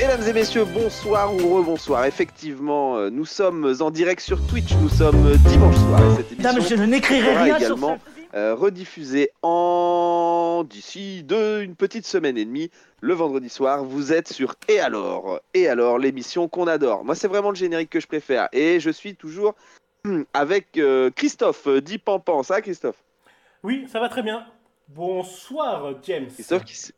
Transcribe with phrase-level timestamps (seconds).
[0.00, 2.04] Mesdames et messieurs, bonsoir ou rebonsoir.
[2.04, 4.72] Effectivement, euh, nous sommes en direct sur Twitch.
[4.80, 7.98] Nous sommes dimanche soir et cette émission Dame, je n'écrirai sera rien également
[8.34, 12.70] euh, rediffusée en d'ici une petite semaine et demie
[13.00, 13.82] le vendredi soir.
[13.82, 15.40] Vous êtes sur Et alors?
[15.52, 17.04] Et alors, l'émission qu'on adore.
[17.04, 19.56] Moi, c'est vraiment le générique que je préfère et je suis toujours
[20.32, 22.44] avec euh, Christophe dit Pampan.
[22.44, 23.02] Ça, Christophe?
[23.64, 24.46] Oui, ça va très bien.
[24.86, 26.28] Bonsoir, James.
[26.28, 26.92] Christophe qui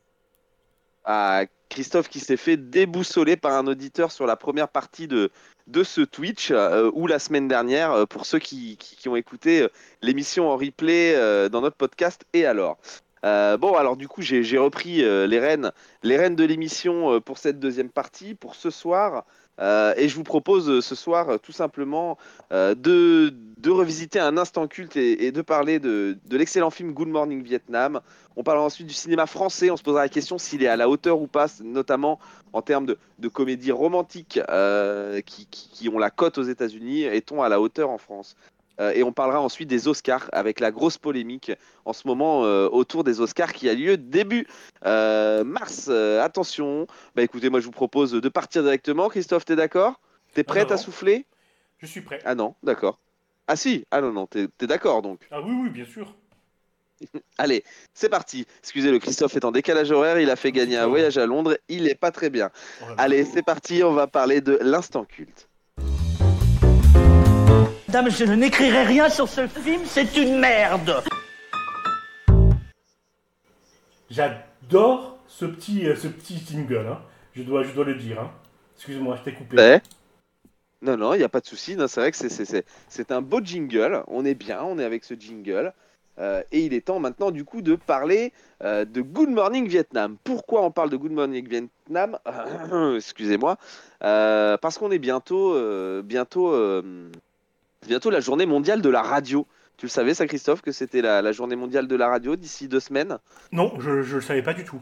[1.05, 5.31] Ah, Christophe qui s'est fait déboussoler par un auditeur sur la première partie de,
[5.67, 9.63] de ce Twitch euh, ou la semaine dernière euh, pour ceux qui, qui- ont écouté
[9.63, 9.69] euh,
[10.02, 11.15] l'émission en replay
[11.49, 12.79] dans notre podcast et alors.
[13.23, 17.91] Bon alors du coup j'ai repris les rênes les rênes de l'émission pour cette deuxième
[17.91, 19.27] partie pour ce soir
[19.61, 22.17] et je vous propose ce soir tout simplement
[22.51, 27.09] de, de revisiter un instant culte et, et de parler de, de l'excellent film Good
[27.09, 28.01] Morning Vietnam
[28.37, 29.71] on parlera ensuite du cinéma français.
[29.71, 32.19] On se posera la question s'il est à la hauteur ou pas, notamment
[32.52, 37.02] en termes de, de comédies romantiques euh, qui, qui- qui ont la cote aux États-Unis.
[37.02, 38.37] Est-on à la hauteur en France?
[38.80, 41.52] Euh, Et on parlera ensuite des Oscars avec la grosse polémique
[41.85, 44.47] en ce moment euh, autour des Oscars qui a lieu début
[44.85, 45.89] mars.
[45.89, 46.87] Attention.
[47.17, 49.09] Bah écoutez, moi je vous propose de partir directement.
[49.09, 50.01] Christophe, t'es d'accord?
[50.35, 51.27] T'es prête à souffler?
[51.79, 52.21] Je suis prêt.
[52.24, 52.99] Ah non, d'accord.
[53.52, 55.26] Ah si, ah non, non, t'es t'es d'accord donc.
[55.29, 56.15] Ah oui, oui, bien sûr.
[57.38, 58.46] Allez, c'est parti.
[58.60, 61.59] Excusez, le Christophe est en décalage horaire, il a fait gagner un voyage à Londres,
[61.68, 62.51] il est pas très bien.
[62.80, 62.84] Oh.
[62.96, 65.48] Allez, c'est parti, on va parler de l'instant culte.
[67.88, 71.03] Dame, je n'écrirai rien sur ce film, c'est une merde.
[74.10, 76.87] J'adore ce petit, euh, ce petit single.
[76.89, 77.00] hein.
[77.34, 78.21] Je, dois, je dois le dire.
[78.21, 78.31] hein.
[78.77, 79.56] Excuse-moi, je t'ai coupé.
[79.56, 79.83] Ouais.
[80.83, 81.77] Non, non, il n'y a pas de souci.
[81.89, 84.03] C'est vrai que c'est- un beau jingle.
[84.07, 85.73] On est bien, on est avec ce jingle.
[86.19, 88.33] Euh, et il est temps maintenant, du coup, de parler
[88.63, 90.17] euh, de Good Morning Vietnam.
[90.23, 92.19] Pourquoi on parle de Good Morning Vietnam?
[92.97, 93.57] Excusez-moi.
[94.03, 95.55] Euh, parce qu'on est bientôt,
[96.03, 96.55] bientôt,
[97.87, 99.47] bientôt la journée mondiale de la radio.
[99.77, 102.69] Tu le savais, ça, Christophe, que c'était la, la journée mondiale de la radio d'ici
[102.69, 103.17] deux semaines?
[103.51, 104.79] Non, je ne le savais pas du tout.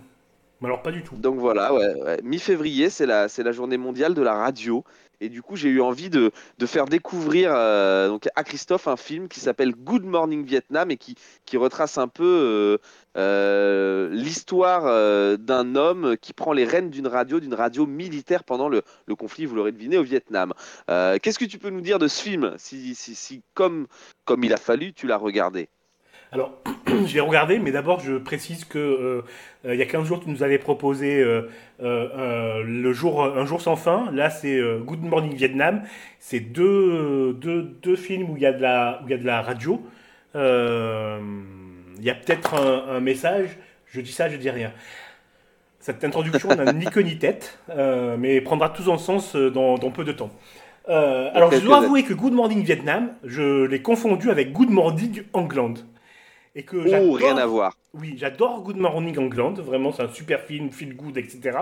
[0.61, 1.15] Mais alors, pas du tout.
[1.15, 2.19] Donc voilà, ouais, ouais.
[2.25, 4.83] mi-février, c'est la, c'est la journée mondiale de la radio.
[5.21, 8.97] Et du coup, j'ai eu envie de, de faire découvrir euh, donc à Christophe un
[8.97, 12.79] film qui s'appelle Good Morning Vietnam et qui, qui retrace un peu euh,
[13.17, 18.83] euh, l'histoire d'un homme qui prend les rênes d'une radio, d'une radio militaire pendant le,
[19.07, 20.53] le conflit, vous l'aurez deviné, au Vietnam.
[20.87, 22.55] Qu'est-ce que tu peux nous dire de ce film?
[22.59, 23.87] Si, si, si comme,
[24.25, 25.69] comme il a fallu, tu l'as regardé
[26.31, 26.53] Alors,
[27.07, 29.23] je l'ai regardé, mais d'abord, je précise que euh,
[29.65, 31.49] euh, il y a 15 jours, tu nous avais proposé euh,
[31.83, 34.11] euh, le jour, Un jour sans fin.
[34.13, 35.83] Là, c'est Good Morning Vietnam.
[36.21, 39.19] C'est deux, deux, deux films où il y a de la, où il y a
[39.19, 39.83] de la radio.
[40.35, 43.59] Il y a peut-être un, un message.
[43.87, 44.73] Je dis ça, je dis rien.
[45.81, 47.59] Cette introduction n'a ni queue ni tête,
[48.19, 50.31] mais prendra tout son sens dans, dans peu de temps.
[50.87, 55.75] Alors, je dois avouer que Good Morning Vietnam, je l'ai confondu avec Good Morning England.
[56.59, 57.75] Et que Oh, rien à voir.
[57.95, 61.57] Oui, j'adore Good Morning England, vraiment c'est un super film, feel good, etc.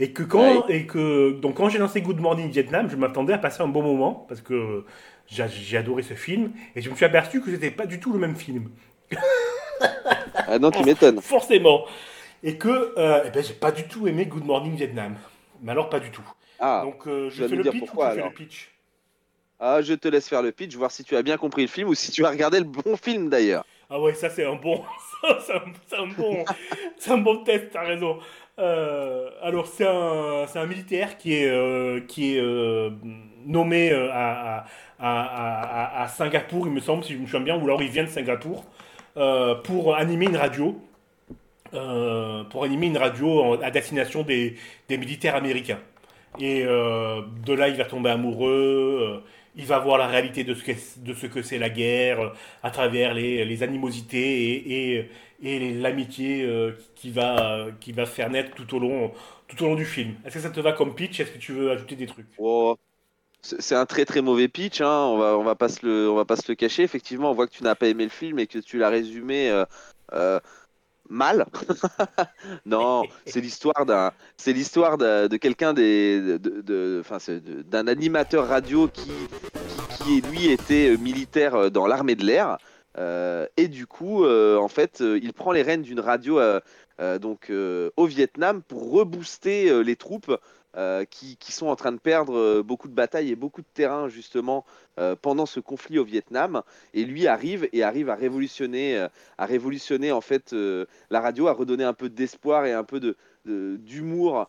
[0.00, 3.38] Et que quand, et que, donc quand j'ai lancé Good Morning Vietnam, je m'attendais à
[3.38, 4.86] passer un bon moment, parce que
[5.26, 8.18] j'ai adoré ce film, et je me suis aperçu que c'était pas du tout le
[8.18, 8.70] même film.
[10.46, 11.20] Ah non, tu m'étonnes.
[11.22, 11.84] Forcément.
[12.42, 15.16] Et que, euh, eh ben, j'ai pas du tout aimé Good Morning Vietnam.
[15.62, 16.24] Mais alors pas du tout.
[16.58, 16.82] Ah.
[16.84, 18.70] donc euh, je fais le pitch pourquoi, ou tu fais le pitch?
[19.60, 21.88] Ah, je te laisse faire le pitch, voir si tu as bien compris le film
[21.88, 23.64] ou si tu as regardé le bon film d'ailleurs.
[23.96, 24.82] Ah ouais, ça c'est un bon,
[25.46, 28.18] c'est un, un un bon test, t'as raison.
[28.58, 32.90] Euh, alors c'est un, un militaire qui est, euh, qui est euh,
[33.46, 34.64] nommé à,
[34.98, 38.02] à, à, Singapour, il me semble, si je me souviens bien, ou alors il vient
[38.02, 38.64] de Singapour,
[39.62, 40.76] pour animer une radio,
[41.70, 44.56] pour animer une radio à destination des,
[44.88, 45.78] des militaires américains.
[46.40, 49.22] Et de là, il va tomber amoureux,
[49.54, 52.30] il va voir la réalité de ce qu'est- de ce que c'est la guerre, euh,
[52.62, 55.10] à travers les, les animosités et,
[55.42, 59.12] et, l'amitié euh, qui, va, qui va faire naître tout au long,
[59.48, 60.14] tout au long du film.
[60.24, 61.20] Est-ce que ça te va comme pitch?
[61.20, 62.26] Est-ce que tu veux ajouter des trucs?
[62.36, 62.76] Oh,
[63.42, 64.88] C'est un très très mauvais pitch, hein.
[64.88, 66.82] on, va, on, va pas se le, on va pas se le cacher.
[66.84, 69.50] Effectivement, on voit que tu n'as pas aimé le film et que tu l'as résumé
[70.12, 70.40] euh,
[71.08, 71.46] mal.
[72.66, 79.12] non, c'est l'histoire d'un, de quelqu'un d'un animateur radio qui,
[79.98, 82.58] qui, lui était euh, militaire euh, dans l'armée de l'air.
[82.96, 86.38] Euh, et du coup, en fait, il prend les rênes d'une radio
[87.18, 90.30] donc euh, au Vietnam pour rebooster euh, les troupes
[90.76, 94.08] euh, qui, sont en train de perdre euh, beaucoup de batailles et beaucoup de terrain
[94.08, 94.64] justement
[94.98, 96.62] euh, pendant ce conflit au Vietnam.
[96.94, 99.08] Et lui arrive et arrive à révolutionner, euh,
[99.38, 102.98] à révolutionner en fait euh, la radio, à redonner un peu d'espoir et un peu
[102.98, 104.48] de, d'humour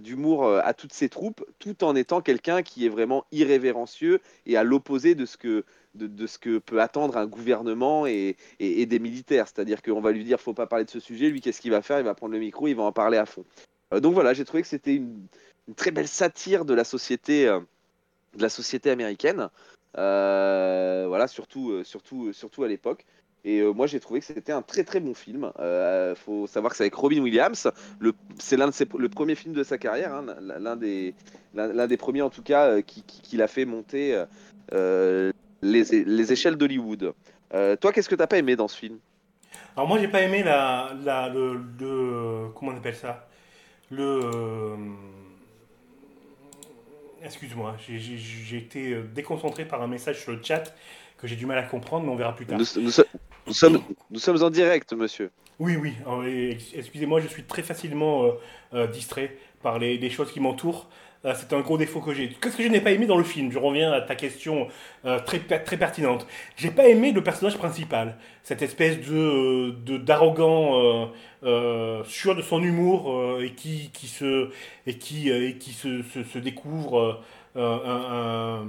[0.00, 4.64] d'humour à toutes ses troupes, tout en étant quelqu'un qui est vraiment irrévérencieux et à
[4.64, 5.64] l'opposé de ce que
[5.94, 9.46] de, ce que peut attendre un gouvernement et, des militaires.
[9.46, 11.82] C'est-à-dire qu'on va lui dire faut pas parler de ce sujet, lui qu'est-ce qu'il va
[11.82, 11.98] faire?
[11.98, 13.44] Il va prendre le micro, il va en parler à fond.
[13.92, 15.26] donc voilà, j'ai trouvé que c'était une,
[15.76, 19.50] très belle satire de la société, de la société américaine.
[19.94, 23.04] voilà, surtout, surtout, surtout à l'époque.
[23.44, 25.50] Et euh, moi, j'ai trouvé que c'était un très très bon film.
[25.58, 27.70] Il euh, faut savoir que c'est avec Robin Williams.
[28.38, 31.14] C'est l'un de ses, le premier film de sa carrière, hein, l'un des,
[31.54, 34.22] l'un des premiers en tout cas euh, qui, qui, l'a fait monter
[34.72, 35.32] les,
[35.62, 37.14] les, échelles d'Hollywood.
[37.50, 38.98] toi, qu'est-ce que t'as pas aimé dans ce film?
[39.76, 43.26] Alors moi, j'ai pas aimé la, la le, comment on appelle ça?
[43.90, 44.20] Le
[47.22, 50.74] Excuse-moi, j'ai été déconcentré par un message sur le chat
[51.18, 52.58] que j'ai du mal à comprendre, mais on verra plus tard.
[52.58, 52.90] Nous,
[53.48, 55.30] sommes, nous sommes en direct, monsieur.
[55.60, 56.56] Oui, oui.
[56.74, 58.30] Excusez-moi, je suis très facilement euh,
[58.72, 60.88] euh, distrait par les, choses qui m'entourent.
[61.26, 62.30] Euh, c'est un gros défaut que j'ai.
[62.30, 63.52] Qu'est-ce que je n'ai pas aimé dans le film?
[63.52, 64.68] Je reviens à ta question
[65.26, 66.26] très, très pertinente.
[66.56, 71.10] J'ai pas aimé le personnage principal, cette espèce de d'arrogant
[72.04, 74.48] sûr de son humour et qui, qui se
[74.86, 77.20] et qui et qui se, se, découvre
[77.54, 78.64] un,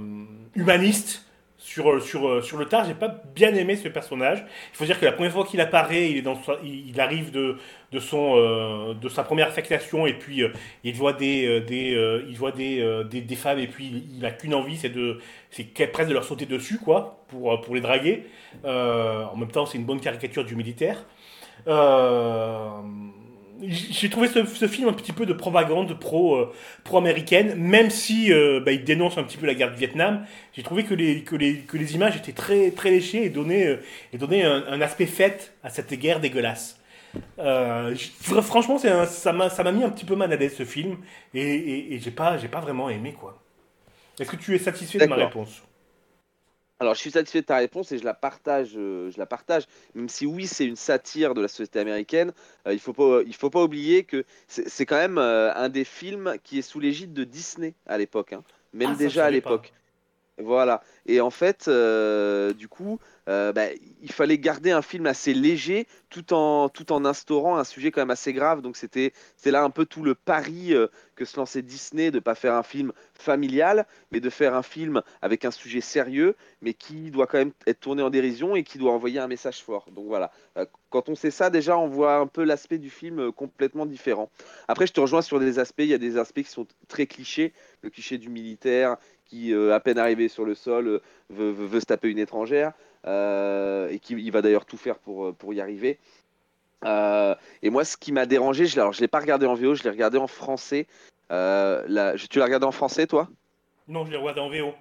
[0.54, 1.24] humaniste
[1.62, 4.44] sur, euh, sur, euh, sur le tard, j'ai pas bien aimé ce personnage.
[4.72, 7.56] Il faut dire que la première fois qu'il apparaît, il, est dans, il arrive de,
[7.92, 10.42] de, son, euh, de sa première affectation et puis
[10.82, 14.54] il voit des, des, il voit des, des, des, femmes et puis il a qu'une
[14.54, 15.20] envie, c'est de,
[15.50, 18.24] c'est presque de leur sauter dessus quoi, pour, pour les draguer.
[18.64, 21.04] en même temps, c'est une bonne caricature du militaire.
[21.68, 22.70] Euh,
[23.64, 26.52] j'ai trouvé ce, film un petit peu de propagande pro, euh,
[26.84, 30.26] pro américaine, même si euh, bah, il dénonce un petit peu la guerre du Vietnam.
[30.52, 33.66] J'ai trouvé que les, que, les, que les images étaient très, très léchées et donnaient,
[33.66, 33.76] euh,
[34.12, 36.80] et donnaient un, aspect fête à cette guerre dégueulasse.
[37.38, 40.96] franchement, un, ça m'a mis un petit peu mal à l'aise ce film
[41.34, 43.38] et, et, et j'ai pas, pas vraiment aimé quoi.
[44.18, 45.62] Est-ce que tu es satisfait de ma réponse?
[46.82, 48.72] Alors, je suis satisfait de ta réponse et je la partage.
[48.76, 49.68] Euh, je la partage.
[49.94, 52.32] Même si oui, c'est une satire de la société américaine,
[52.66, 55.84] euh, il faut pas, il faut pas oublier que c'est quand même euh, un des
[55.84, 58.42] films qui est sous l'égide de Disney à l'époque, hein.
[58.72, 59.72] même ah, déjà à l'époque.
[60.38, 60.82] Voilà.
[61.06, 62.98] Et en fait, du coup,
[63.28, 63.66] euh, bah,
[64.02, 68.00] il fallait garder un film assez léger tout en, tout en instaurant un sujet quand
[68.00, 68.62] même assez grave.
[68.62, 69.12] Donc c'était
[69.44, 72.54] là un peu tout le pari euh, que se lançait Disney de ne pas faire
[72.54, 77.28] un film familial, mais de faire un film avec un sujet sérieux, mais qui doit
[77.28, 79.86] quand même être tourné en dérision et qui doit envoyer un message fort.
[79.92, 83.30] Donc voilà, euh, quand on sait ça, déjà on voit un peu l'aspect du film
[83.30, 84.30] complètement différent.
[84.66, 87.06] Après, je te rejoins sur des aspects, il y a des aspects qui sont très
[87.06, 87.52] clichés,
[87.82, 88.96] le cliché du militaire
[89.32, 91.00] qui, à peine arrivé sur le sol,
[91.30, 92.72] veut, veut se taper une étrangère.
[93.06, 95.98] Euh, et qui il va d'ailleurs tout faire pour, euh, pour y arriver.
[96.84, 99.74] Euh, et moi, ce qui m'a dérangé, je, alors je l'ai pas regardé en VO,
[99.74, 100.86] je l'ai regardé en français.
[101.30, 103.28] La, tu l'as regardé en français, toi?
[103.88, 104.74] Non, je l'ai regardé en VO.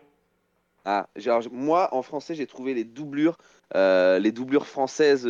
[0.83, 1.07] Ah,
[1.51, 3.37] moi, en français, j'ai trouvé les doublures,
[3.73, 5.25] les doublures françaises,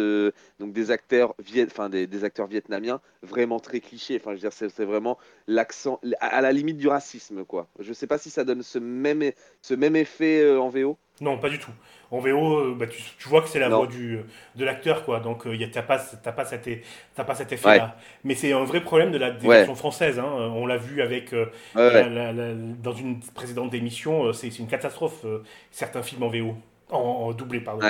[0.60, 1.36] donc des acteurs,
[1.68, 4.18] enfin des, des, acteurs vietnamiens, vraiment très clichés.
[4.20, 5.18] Enfin, je veux dire, c'est vraiment
[5.48, 7.68] l'accent, à la limite du racisme, quoi.
[7.80, 9.32] Je sais pas si ça donne ce même,
[9.62, 10.98] ce même effet en VO.
[11.22, 11.72] Non, pas du tout.
[12.10, 14.20] En VO, euh, bah, tu, vois que c'est la voix du,
[14.56, 15.20] de l'acteur, quoi.
[15.20, 16.68] Donc, euh, tu n'as pas, pas, cet,
[17.16, 17.96] pas cet effet-là.
[18.24, 20.18] Mais c'est un vrai problème de la version française.
[20.18, 20.26] Hein.
[20.26, 21.46] On l'a vu avec euh,
[21.76, 24.34] dans une précédente émission.
[24.34, 25.24] c'est une catastrophe,
[25.70, 26.56] certains films en VO.
[26.90, 27.88] En, doublé, pardon.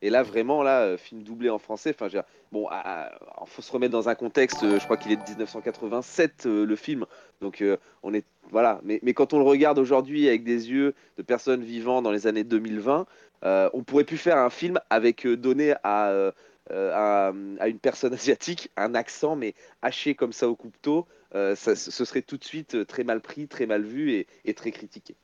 [0.00, 1.94] Et là, vraiment, là, film doublé en français.
[1.98, 2.08] Enfin,
[2.52, 4.60] bon, il faut se remettre dans un contexte.
[4.62, 7.04] Je crois qu'il est de 1987 le film,
[7.40, 7.64] donc
[8.02, 12.02] on est voilà, mais, quand on le regarde aujourd'hui avec des yeux de personnes vivant
[12.02, 13.06] dans les années 2020,
[13.44, 16.32] euh, on pourrait plus faire un film avec euh, donné euh,
[16.70, 21.06] à, à, une personne asiatique un accent, mais haché comme ça au couteau.
[21.32, 25.14] Ça, ce serait tout de suite très mal pris, très mal vu et très critiqué.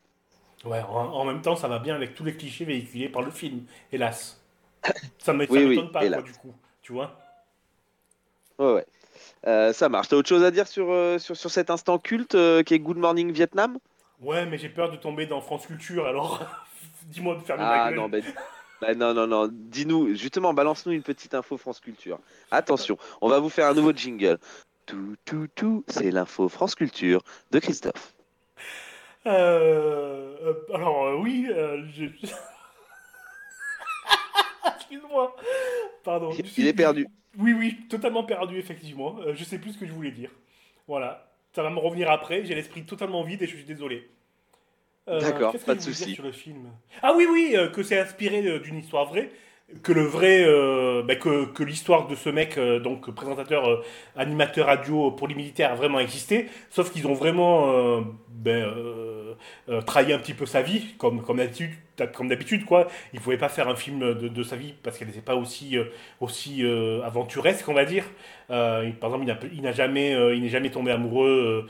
[0.67, 3.63] Ouais, en, même temps, ça va bien avec tous les clichés véhiculés par le film,
[3.91, 4.44] hélas.
[5.19, 7.19] Ça ne m'étonne pas, quoi, du coup, tu vois
[8.59, 8.87] Ouais, ouais.
[9.47, 10.09] Euh, ça marche.
[10.09, 12.79] T'as autre chose à dire sur, euh, sur, sur, cet instant culte euh, qui est
[12.79, 13.79] Good Morning Vietnam?
[14.21, 16.43] Ouais, mais j'ai peur de tomber dans France Culture, alors
[17.05, 18.23] dis-moi de faire ah, non, ben,
[18.81, 19.51] ben, non, non, non.
[19.51, 22.19] Dis-nous, justement, balance-nous une petite info France Culture.
[22.51, 24.39] Attention, on va vous faire un nouveau jingle.
[24.87, 28.15] Tout, tout, tout, c'est l'info France Culture de Christophe.
[29.25, 31.49] alors, oui,
[31.93, 32.07] je...
[34.95, 35.37] Excuse-moi.
[36.05, 36.31] Pardon.
[36.57, 37.07] Il est perdu.
[37.39, 39.17] Oui, oui, totalement perdu, effectivement.
[39.21, 40.31] Euh, je sais plus ce que je voulais dire.
[40.87, 41.31] Voilà.
[41.53, 42.45] Ça va me revenir après.
[42.45, 44.09] J'ai l'esprit totalement vide et je suis désolé.
[45.09, 46.15] Euh, D'accord, pas de souci.
[46.15, 46.71] Sur le film?
[47.03, 49.31] Ah oui, oui, euh, que c'est inspiré d'une histoire vraie.
[49.83, 53.83] Que le vrai euh, bah, que, que l'histoire de ce mec euh, donc présentateur euh,
[54.17, 56.49] animateur radio pour les militaires a vraiment existé.
[56.71, 58.67] Sauf qu'ils ont vraiment ben,
[59.87, 61.71] trahi un petit peu sa vie comme comme d'habitude
[62.15, 62.89] comme d'habitude quoi.
[63.13, 65.77] Il pouvait pas faire un film de, sa vie parce qu'elle n'était pas aussi
[66.21, 66.63] aussi
[67.05, 68.05] aventuresque on va dire.
[68.49, 71.67] Par exemple il n'a jamais il n'est jamais tombé amoureux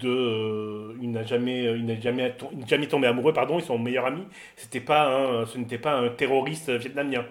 [0.00, 3.78] de euh, il n'a jamais il n'a jamais il jamais tombé amoureux pardon ils sont
[3.78, 4.26] meilleurs amis.
[4.56, 7.24] C'était pas un, ce n'était pas un terroriste vietnamien.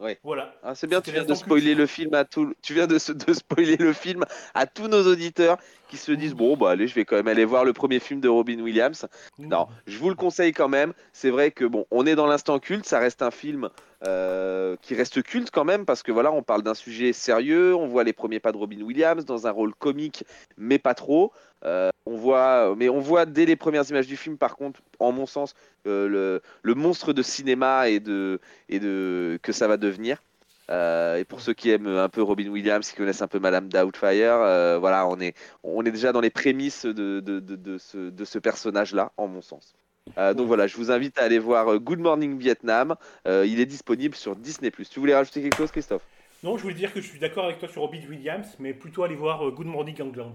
[0.00, 0.18] Ouais.
[0.22, 0.54] voilà.
[0.62, 2.94] Ah, c'est bien, tu viens de spoiler le film à tout, tu viens de,
[3.26, 4.24] de spoiler le film
[4.54, 7.44] à tous nos auditeurs qui se disent bon bah allez, je vais quand même aller
[7.44, 9.06] voir le premier film de Robin Williams.
[9.38, 10.92] Non, je vous le conseille quand même.
[11.12, 13.70] C'est vrai que bon, on est dans l'instant culte, ça reste un film
[14.06, 17.88] euh, qui reste culte quand même parce que voilà, on parle d'un sujet sérieux, on
[17.88, 20.24] voit les premiers pas de Robin Williams dans un rôle comique,
[20.56, 21.32] mais pas trop.
[21.64, 25.12] Euh, on voit, mais on voit dès les premières images du film, par contre, en
[25.12, 25.54] mon sens,
[25.86, 30.22] euh, le, le monstre de cinéma et de et de que ça va devenir.
[30.70, 33.68] Euh, et pour ceux qui aiment un peu Robin Williams, qui connaissent un peu Madame
[33.68, 37.78] Doubtfire, euh, voilà, on est, on est déjà dans les prémices de, de, de, de
[37.78, 39.74] ce, de ce personnage-là, en mon sens.
[40.16, 42.96] Euh, donc voilà, je vous invite à aller voir Good Morning Vietnam.
[43.26, 44.70] Il est disponible sur Disney+.
[44.70, 46.02] Tu voulais rajouter quelque chose, Christophe?
[46.42, 49.02] Non, je voulais dire que je suis d'accord avec toi sur Robin Williams, mais plutôt
[49.02, 50.32] aller voir Good Morning England,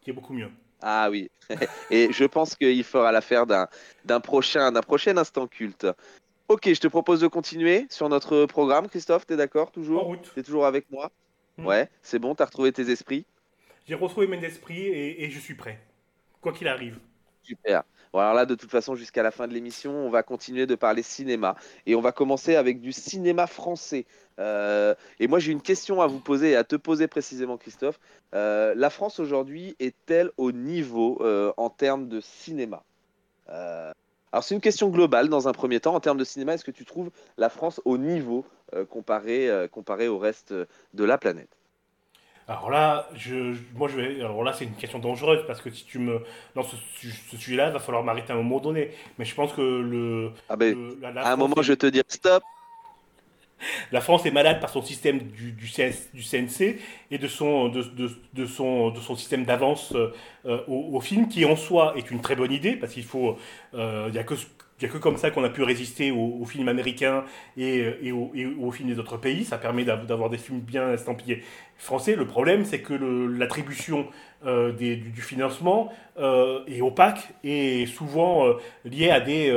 [0.00, 0.50] qui est beaucoup mieux.
[0.82, 1.30] Ah oui.
[1.90, 3.66] et je pense qu'il fera l'affaire d'un
[4.04, 5.86] d'un prochain, d'un prochain instant culte.
[6.48, 9.26] Ok, je te propose de continuer sur notre programme, Christophe.
[9.26, 10.30] T'es d'accord En toujours route.
[10.34, 11.10] T'es toujours avec moi
[11.58, 11.66] Mm.
[11.66, 12.34] Ouais, c'est bon.
[12.34, 13.24] T'as retrouvé tes esprits.
[13.86, 15.80] J'ai retrouvé mes esprits et, et je suis prêt.
[16.40, 16.98] Quoi qu'il arrive.
[17.42, 17.84] Super.
[18.12, 20.74] Bon, alors là, de toute façon, jusqu'à la fin de l'émission, on va continuer de
[20.74, 21.56] parler cinéma.
[21.86, 24.06] Et on va commencer avec du cinéma français.
[24.38, 28.00] Euh, et moi, j'ai une question à vous poser et à te poser précisément, Christophe.
[28.34, 32.84] Euh, la France aujourd'hui est-elle au niveau euh, en termes de cinéma?
[34.36, 35.94] Alors, c'est une question globale dans un premier temps.
[35.94, 39.66] En termes de cinéma, est-ce que tu trouves la France au niveau euh, comparé, euh,
[39.66, 41.48] comparé au reste de la planète?
[42.46, 44.20] Alors là, je, moi je vais.
[44.20, 46.20] Alors là, c'est une question dangereuse parce que si tu me
[46.54, 48.90] dans ce, su- ce sujet-là, il va falloir m'arrêter à un moment donné.
[49.16, 51.72] Mais je pense que le, ah ben, le- la, la À un moment, est- je
[51.72, 52.42] te dis stop.
[53.92, 56.78] La France est malade par son système du, CNC
[57.10, 57.72] et de son,
[59.16, 60.12] système d'avance euh,
[60.44, 63.38] euh, au, film, qui en soi est une très bonne idée, parce qu'il faut.
[63.72, 64.34] Il n'y a, que
[64.82, 67.24] y a que comme ça qu'on a pu résister aux, films américains
[67.56, 69.44] et, aux, films des autres pays.
[69.44, 71.42] Ça permet d'av- d'avoir des films bien estampillés
[71.78, 72.14] français.
[72.14, 74.06] Le problème, c'est que l'attribution
[74.44, 78.52] euh, du, financement euh, est opaque et souvent euh,
[78.84, 79.50] liée à des,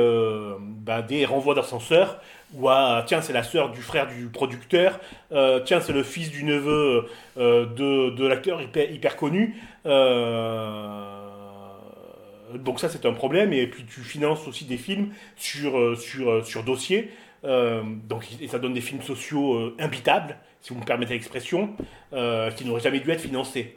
[0.58, 2.18] bah, des renvois d'ascenseur
[2.54, 4.98] ou à tiens c'est la sœur du frère du producteur,
[5.30, 9.54] tiens c'est le fils du neveu de, l'acteur hyper, connu.
[12.58, 16.30] Donc ça c'est un problème et puis tu finances aussi des films sur, euh, sur,
[16.30, 17.10] euh, sur dossier.
[17.44, 21.74] Euh, donc, et ça donne des films sociaux euh, imbitables, si vous me permettez l'expression,
[22.12, 23.76] euh, qui n'auraient jamais dû être financés.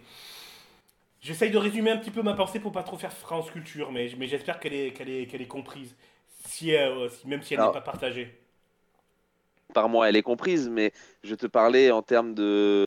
[1.21, 4.11] J'essaye de résumer un petit peu ma pensée pour pas trop faire France Culture, mais,
[4.19, 5.95] mais j'espère qu'elle est, qu'elle est, qu'elle est comprise,
[6.45, 6.71] si,
[7.09, 8.39] si- même si elle n'est pas partagée.
[9.73, 10.91] par moi, elle est comprise, mais
[11.23, 12.85] je te parlais en termes de,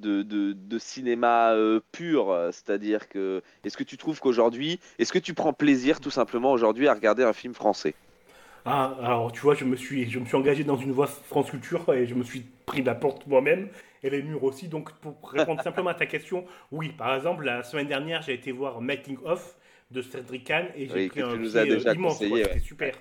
[0.00, 2.34] de, de, de cinéma euh, pur.
[2.52, 6.88] C'est-à-dire que, est-ce que tu trouves qu'aujourd'hui, est-ce que tu prends plaisir tout simplement aujourd'hui
[6.88, 7.96] à regarder un film français?
[8.64, 11.50] Ah, alors tu vois, je me suis, je me suis engagé dans une voie France
[11.50, 13.70] Culture et je me suis pris la porte moi-même
[14.02, 14.68] et les murs aussi.
[14.68, 18.52] Donc pour répondre simplement à ta question, oui, par exemple, la semaine dernière, j'ai été
[18.52, 19.56] voir Making of
[19.90, 21.94] de Cédric Kahn et j'ai Oui, pris que un tu nous pied as déjà euh,
[21.94, 22.26] immense.
[22.28, 22.42] ouais.
[22.42, 22.94] C'était super,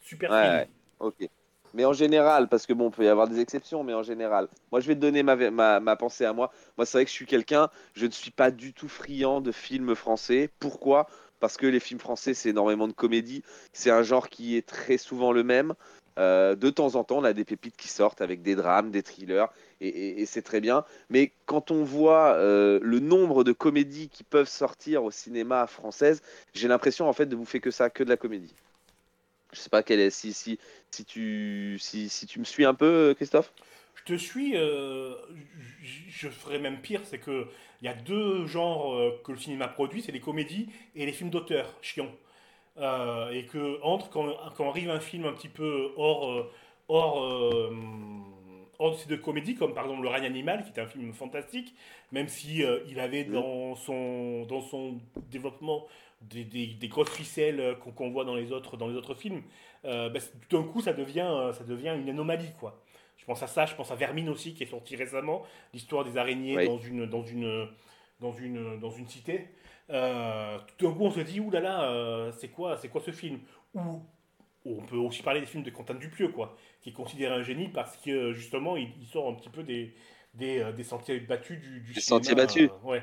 [0.00, 0.60] super Ouais, film.
[0.60, 1.16] ouais, ok.
[1.76, 4.80] Mais en général, parce que bon, peut y avoir des exceptions, mais en général, moi
[4.80, 6.50] je vais te donner ma, ma, ma pensée à moi.
[6.78, 9.52] Moi, c'est vrai que je suis quelqu'un, je ne suis pas du tout friand de
[9.52, 10.48] films français.
[10.58, 11.06] Pourquoi?
[11.38, 13.42] Parce que les films français, c'est énormément de comédie.
[13.74, 15.74] C'est un genre qui est très souvent le même.
[16.18, 19.02] Euh, de temps en temps, on a des pépites qui sortent avec des drames, des
[19.02, 19.48] thrillers,
[19.82, 20.82] et, c'est très bien.
[21.10, 26.22] Mais quand on voit euh, le nombre de comédies qui peuvent sortir au cinéma française,
[26.54, 28.54] j'ai l'impression en fait de bouffer que ça, que de la comédie.
[29.52, 30.58] Je sais pas quelle est, si, si,
[30.90, 33.52] si, tu, si, si tu me suis un peu, Christophe?
[33.94, 35.14] Je te suis, euh,
[36.08, 37.48] je ferais même pire, c'est que
[37.82, 41.12] il y a deux genres euh, que le cinéma produit, c'est les comédies et les
[41.12, 42.12] films d'auteur, chiants.
[42.78, 46.52] Euh, et que entre quand, quand arrive un film un petit peu hors euh,
[46.88, 47.70] hors euh,
[48.78, 51.12] hors de ces deux comédies, comme par exemple Le règne animal, qui est un film
[51.12, 51.74] fantastique,
[52.12, 53.42] même si euh, il avait Mhm.
[53.42, 54.98] dans son dans son
[55.30, 55.86] développement
[56.22, 59.42] des, des, des grosses ficelles euh, qu'on voit dans les autres dans les autres films,
[59.84, 62.82] euh, bah, c'est- tout d'un coup ça devient euh, ça devient une anomalie quoi.
[63.16, 65.42] Je pense à ça, je pense à Vermine aussi qui est sorti récemment,
[65.72, 66.66] l'histoire des araignées Oui.
[66.66, 67.68] dans une dans une
[68.20, 69.48] dans une dans une cité.
[69.90, 73.40] Euh, tout d'un coup on se dit ouh là là, euh, c'est quoi ce film?
[73.74, 74.02] Ou
[74.80, 77.68] on peut aussi parler des films de Quentin Dupieux, quoi, qui est considéré un génie
[77.68, 79.94] parce que justement, il, sort un petit peu des,
[80.34, 82.18] des, des sentiers battus du, du Des cinéma.
[82.24, 82.70] sentiers battus.
[82.82, 83.02] ouais.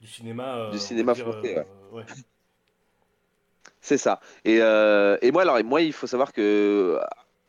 [0.00, 0.56] Du cinéma.
[0.56, 2.04] euh, Du cinéma français, euh, ouais.
[3.82, 4.20] C'est ça.
[4.44, 6.98] Et, euh, et moi, alors, et moi, il faut savoir que.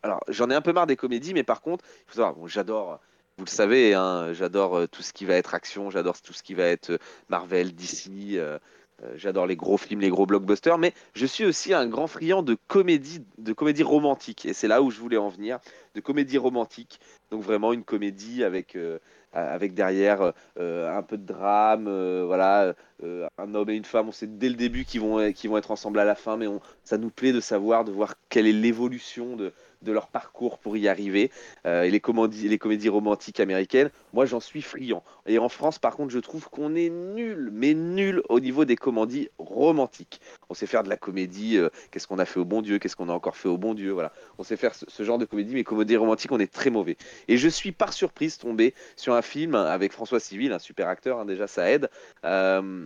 [0.04, 2.48] Alors, j'en ai un peu marre des comédies, mais par contre, il faut savoir, bon,
[2.48, 3.00] j'adore,
[3.38, 6.56] vous le savez, hein, j'adore tout ce qui va être action, j'adore tout ce qui
[6.56, 6.98] va être
[7.30, 8.58] Marvel, DC, euh,
[9.04, 12.42] euh, j'adore les gros films, les gros blockbusters, mais je suis aussi un grand friand
[12.42, 14.46] de comédie, de comédie romantique.
[14.46, 15.60] Et c'est là où je voulais en venir,
[15.94, 17.00] de comédie romantique.
[17.30, 18.76] Donc, vraiment une comédie avec.
[18.76, 19.00] euh,
[19.34, 22.74] avec derrière euh, un peu de drame, euh, voilà,
[23.04, 26.00] euh, un homme et une femme, on sait dès le début qu'ils vont, être ensemble
[26.00, 26.48] à la fin, mais
[26.84, 30.78] ça nous plaît de savoir, de voir quelle est l'évolution de, de leur parcours pour
[30.78, 31.32] y arriver.
[31.66, 35.04] Euh, et les comédies, les comédies romantiques américaines, moi j'en suis friand.
[35.26, 38.76] Et en France, par contre, je trouve qu'on est nul, mais nul au niveau des
[38.76, 40.22] comédies romantiques.
[40.50, 42.96] On sait faire de la comédie, euh, qu'est-ce qu'on a fait au bon Dieu, qu'est-ce
[42.96, 43.96] qu'on a encore fait au bon Dieu.
[44.38, 46.98] On sait faire ce, ce genre de comédie, mais comédie romantique, on est très mauvais.
[47.28, 51.20] Et je suis par surprise tombé sur un film avec François Civil, un super acteur,
[51.20, 51.90] hein, déjà ça aide.
[52.26, 52.86] Euh,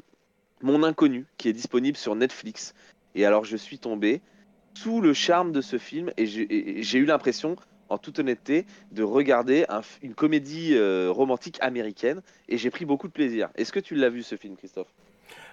[0.62, 2.74] Mon Inconnu, qui est disponible sur Netflix.
[3.16, 4.22] Et alors je suis tombé
[4.76, 7.56] sous le charme de ce film et j'ai eu l'impression,
[7.90, 9.66] en toute honnêteté, de regarder
[10.02, 13.50] une comédie euh, romantique américaine et j'ai pris beaucoup de plaisir.
[13.56, 14.88] Est-ce que tu l'as vu ce film, Christophe?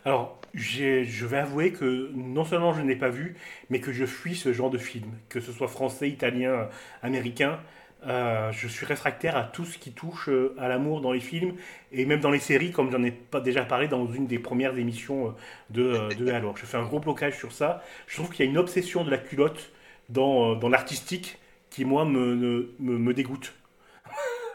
[0.05, 3.37] Alors, je vais avouer que non seulement je n'ai pas vu,
[3.71, 6.69] mais que je fuis ce genre de film, que ce soit français, italien,
[7.02, 7.61] américain.
[8.06, 11.54] Euh, je suis réfractaire à tout ce qui touche euh, à l'amour dans les films
[11.92, 14.76] et même dans les séries, comme j'en ai pas déjà parlé dans une des premières
[14.76, 16.56] émissions euh, de, de Alors.
[16.56, 17.82] Je fais un gros blocage sur ça.
[18.09, 19.71] Je trouve qu'il y a une obsession de la culotte
[20.09, 21.38] dans, l'artistique
[21.71, 23.54] qui, moi, me, me, dégoûte.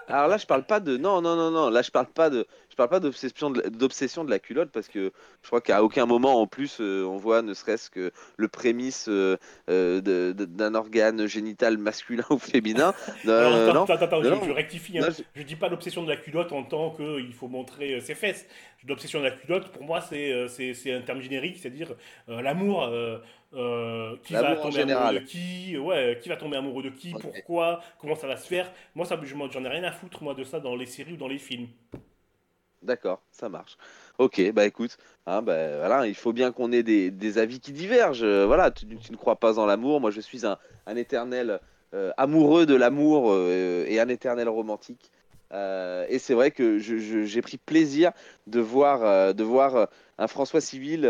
[0.09, 1.69] Alors là, je parle pas de non non non non.
[1.69, 2.45] Là, je parle pas de
[2.77, 5.11] parle pas d'obsession de, d'obsession de la culotte parce que
[5.41, 9.09] je crois qu'à aucun moment en plus euh, on voit ne serait-ce que le prémisse
[9.09, 9.35] euh,
[9.69, 12.93] euh, de- de- d'un organe génital masculin ou féminin.
[13.25, 13.83] Alors, Euh, attends, non.
[13.83, 14.43] attends, attends, Non, je, non.
[14.45, 14.97] je rectifie.
[14.97, 15.01] hein.
[15.01, 18.15] Non, je- Je dis pas l'obsession de la culotte en tant qu'il faut montrer ses
[18.15, 18.47] fesses.
[18.87, 21.93] L'obsession de la culotte, pour moi, c'est c'est- c'est un terme générique, c'est-à-dire
[22.27, 22.83] l'amour.
[23.53, 27.11] euh, qui va L'amour tomber amoureux de qui Ouais, qui va tomber amoureux de qui.
[27.13, 30.33] Pourquoi Comment ça va se faire Moi, ça, je j'en ai rien à foutre moi
[30.33, 31.67] de ça dans les séries ou dans les films.
[32.83, 33.77] D'accord, ça marche.
[34.19, 37.71] Ok, bah écoute, hein, bah, voilà, il faut bien qu'on ait des, des avis qui
[37.71, 38.23] divergent.
[38.23, 39.99] Euh, voilà, tu, ne crois pas en l'amour.
[39.99, 41.59] Moi, je suis un, un éternel
[41.93, 45.11] euh, amoureux de l'amour euh, et un éternel romantique.
[46.09, 48.11] Et c'est vrai que j'ai pris plaisir
[48.47, 49.87] de voir, de voir
[50.17, 51.09] un François Civil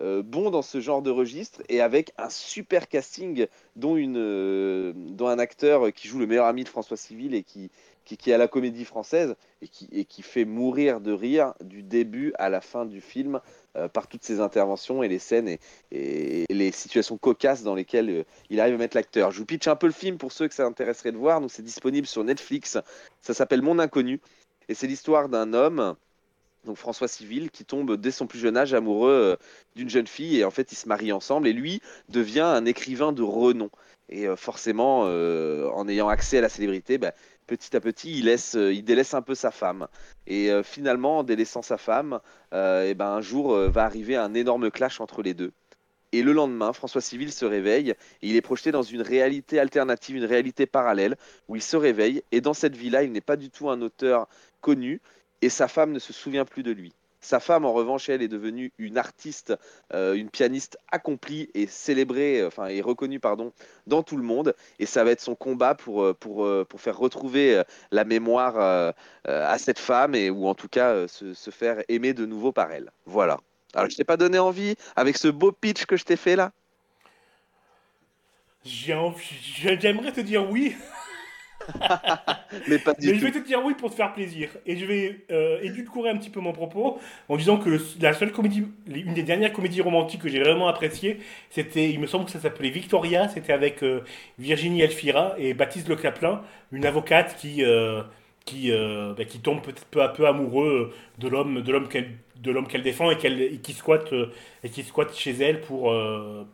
[0.00, 5.40] bon dans ce genre de registre et avec un super casting, dont, une, dont un
[5.40, 7.72] acteur qui joue le meilleur ami de François Civil et qui,
[8.06, 12.48] qui, est à la comédie française et qui, fait mourir de rire du début à
[12.48, 13.40] la fin du film
[13.76, 15.48] euh, par toutes ses interventions et les scènes
[15.90, 19.32] et, les situations cocasses dans lesquelles euh, il arrive à mettre l'acteur.
[19.32, 21.40] Je vous pitch un peu le film pour ceux que ça intéresserait de voir.
[21.40, 22.78] Donc c'est disponible sur Netflix.
[23.20, 24.20] Ça s'appelle Mon Inconnu
[24.68, 25.96] et c'est l'histoire d'un homme.
[26.64, 29.36] Donc François Civil qui tombe dès son plus jeune âge amoureux euh,
[29.74, 33.12] d'une jeune fille et en fait ils se marient ensemble et lui devient un écrivain
[33.12, 33.70] de renom
[34.08, 37.12] et forcément en ayant accès à la célébrité bah,
[37.46, 39.88] petit à petit, il, laisse, euh, il délaisse un peu sa femme.
[40.26, 42.20] Et euh, finalement, en délaissant sa femme,
[42.52, 45.52] euh, eh ben, un jour va arriver un énorme clash entre les deux.
[46.12, 47.96] Et le lendemain, François Civil se réveille et
[48.28, 51.16] il est projeté dans une réalité alternative, une réalité parallèle,
[51.48, 52.22] où il se réveille.
[52.32, 54.28] Et dans cette vie-là, il n'est pas du tout un auteur
[54.60, 55.00] connu
[55.42, 56.92] et sa femme ne se souvient plus de lui.
[57.26, 59.52] Sa femme, en revanche, elle est devenue une artiste,
[59.92, 63.52] euh, une pianiste accomplie et célébrée, euh, enfin et reconnue, pardon,
[63.88, 64.54] dans tout le monde.
[64.78, 67.60] Et ça va être son combat pour, euh, pour, pour faire retrouver
[67.90, 72.26] la mémoire à cette femme et ou en tout cas se, se faire aimer de
[72.26, 72.92] nouveau par elle.
[73.06, 73.40] Voilà.
[73.74, 76.52] Alors je t'ai pas donné envie avec ce beau pitch que je t'ai fait là?
[78.64, 80.76] J'aimerais te dire oui,
[82.66, 83.24] Mais pas du mais je tout.
[83.24, 84.48] vais te dire oui pour te faire plaisir.
[84.66, 86.98] Et je vais euh, édulcorer un petit peu mon propos
[87.28, 90.68] en disant que le- la seule comédie, une des dernières comédies romantiques que j'ai vraiment
[90.68, 91.18] appréciées,
[91.50, 94.02] c'était, il me semble que ça s'appelait Victoria, c'était avec euh,
[94.38, 98.02] Virginie Elfira et Baptiste Le Caplin, une avocate qui, euh,
[98.44, 102.10] qui, euh, bah, qui tombe peut-être peu à peu amoureux de l'homme, de l'homme qu'elle
[102.36, 104.12] de l'homme qu'elle défend et, qu'elle, qui squatte
[104.62, 105.92] et qui squatte chez elle pour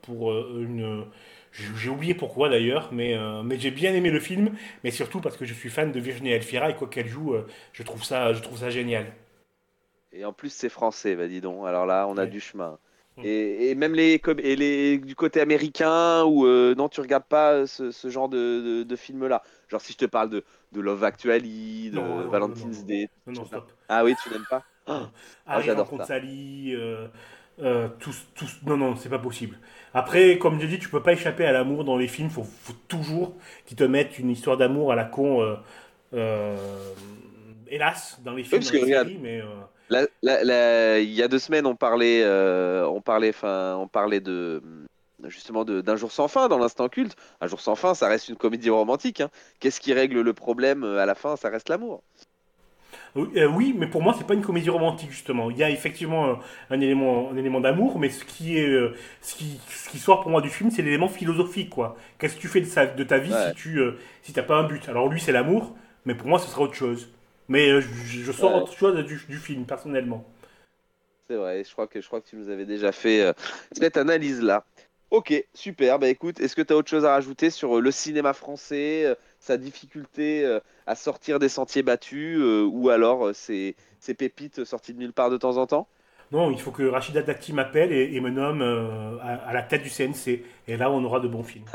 [0.03, 1.05] pour une
[1.53, 5.37] j'ai oublié pourquoi d'ailleurs, mais, euh, mais j'ai bien aimé le film, mais surtout parce
[5.37, 8.33] que je suis fan de Virginie Elfira et quoi qu'elle joue, euh, je, trouve ça,
[8.33, 9.13] je trouve ça génial.
[10.13, 11.67] Et en plus c'est français, bah dis donc.
[11.67, 12.27] Alors là on a Ouais.
[12.27, 12.79] du chemin.
[13.23, 17.67] Et, et même les, et les du côté américain ou euh, non tu regardes pas
[17.67, 19.43] ce, ce genre de, de, de film là.
[19.69, 22.87] Genre si je te parle de, de Love Actually, de Non, non, non, Valentine's non,
[22.87, 23.09] Day.
[23.27, 23.73] Non, non, stop.
[23.89, 24.65] Ah oui tu n'aimes pas?
[25.47, 26.05] Ah, j'adore ça.
[26.07, 26.75] Sally,
[27.61, 29.59] euh, tous, tous, non, non, c'est pas possible.
[29.95, 32.31] Après, comme je dis, tu peux pas échapper à l'amour dans les films.
[32.31, 33.35] Faut, faut toujours
[33.67, 35.43] qu'ils te mettent une histoire d'amour à la con.
[35.43, 35.57] euh,
[36.15, 36.57] euh,
[37.69, 39.43] hélas, dans les films, parce dans que les regarde, séries, mais
[39.89, 42.25] La- la- la- il y a deux semaines, on parlait,
[42.87, 44.63] on parlait, enfin, on parlait de
[45.29, 47.15] justement de- d'un jour sans fin dans l'instant culte.
[47.41, 49.21] Un jour sans fin, ça reste une comédie romantique.
[49.21, 49.31] hein.
[49.61, 52.03] Qu'est-ce qui règle le problème à la fin Ça reste l'amour.
[53.15, 55.51] Oui, euh, oui, mais pour moi, c'est pas une comédie romantique, justement.
[55.51, 56.35] Il y a effectivement euh,
[56.71, 60.21] un élément, un élément d'amour, mais ce qui, est, euh, ce, qui, ce qui sort
[60.23, 61.97] pour moi du film, c'est l'élément philosophique, quoi.
[62.19, 63.49] Qu'est-ce que tu fais de, sa- de ta vie Ouais.
[63.51, 64.89] si tu euh, si t'as pas un but?
[64.89, 67.11] Alors lui, c'est l'amour, mais pour moi, ce sera autre chose.
[67.49, 68.61] Mais je, je sors Ouais.
[68.63, 70.25] autre chose du, du film, personnellement.
[71.29, 71.65] C'est vrai.
[71.65, 73.35] Je crois que je crois que tu nous avais déjà fait
[73.73, 74.65] cette analyse là.
[75.11, 75.99] Ok, super.
[75.99, 79.57] Bah écoute, est-ce que tu as autre chose à rajouter sur le cinéma français, sa
[79.57, 83.75] difficulté euh, à sortir des sentiers battus, euh, ou alors euh, ces
[84.17, 85.89] pépites sorties de nulle part de temps en temps?
[86.31, 88.63] Non, il faut que Rachida Dati m'appelle et, et me nomme
[89.21, 90.43] à, à la tête du CNC.
[90.67, 91.67] Et là, on aura de bons films.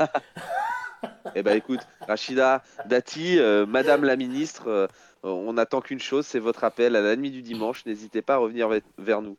[1.36, 4.86] Eh ben écoute, Rachida Dati, euh, Madame la ministre, euh,
[5.22, 7.86] on n'attend qu'une chose, c'est votre appel à la nuit du dimanche.
[7.86, 9.36] N'hésitez pas à revenir ve- vers nous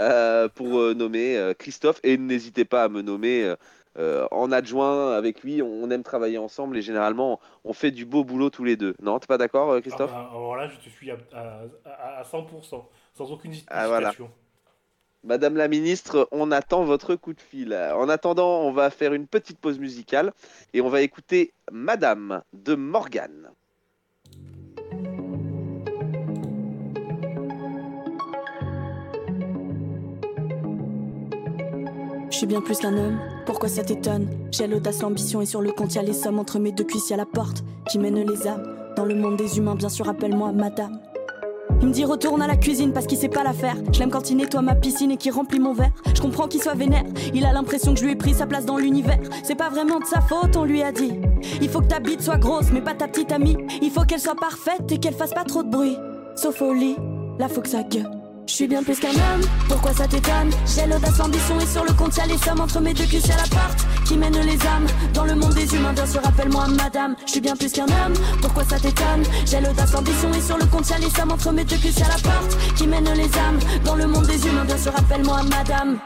[0.00, 3.54] euh, pour nommer Christophe et n'hésitez pas à me nommer
[3.98, 5.62] euh, euh, en adjoint avec lui.
[5.62, 8.94] On aime travailler ensemble et généralement on fait du beau boulot tous les deux.
[9.02, 11.62] Non, t'es pas d'accord, euh, Christophe Ah, bah, alors là, je te suis à, à,
[11.84, 13.76] à- à 100%, sans aucune hésitation.
[13.80, 14.14] Ah, voilà.
[15.24, 17.74] Madame la ministre, on attend votre coup de fil.
[17.74, 20.32] En attendant, on va faire une petite pause musicale
[20.72, 23.50] et on va écouter Madame de Morgane.
[32.34, 34.26] Je suis bien plus qu'un homme, pourquoi ça t'étonne?
[34.50, 37.16] J'ai l'audace, l'ambition et sur le compte y'a les sommes entre mes deux cuisses y'a
[37.16, 38.74] la porte qui mène les âmes.
[38.96, 40.98] Dans le monde des humains, bien sûr, appelle-moi madame.
[41.80, 43.76] Il me dit retourne à la cuisine parce qu'il sait pas la faire.
[43.92, 45.92] Je l'aime quand il nettoie ma piscine et qu'il remplit mon verre.
[46.12, 47.04] Je comprends qu'il soit vénère.
[47.32, 49.20] Il a l'impression que je lui ai pris sa place dans l'univers.
[49.44, 51.12] C'est pas vraiment de sa faute, on lui a dit.
[51.62, 53.58] Il faut que ta bite soit grosse, mais pas ta petite amie.
[53.80, 55.96] Il faut qu'elle soit parfaite et qu'elle fasse pas trop de bruit.
[56.34, 56.96] Sauf au lit,
[57.38, 58.13] là faut que gueule.
[58.46, 60.50] Je suis bien plus qu'un homme, pourquoi ça t'étonne?
[60.66, 62.16] J'ai l'audace, l'ambition et sur le compte.
[62.16, 65.24] Y'a les sommes entre mes deux cuisses y'a la porte qui mène les âmes dans
[65.24, 65.92] le monde des humains.
[65.92, 69.24] Bien sûr, rappelle-moi madame, je suis bien plus qu'un homme, pourquoi ça t'étonne?
[69.46, 70.88] J'ai l'audace, l'ambition et sur le compte.
[70.88, 73.96] Y'a les sommes entre mes deux cuisses y'a la porte qui mène les âmes dans
[73.96, 74.64] le monde des humains.
[74.64, 75.98] Bien sûr, rappelle-moi madame.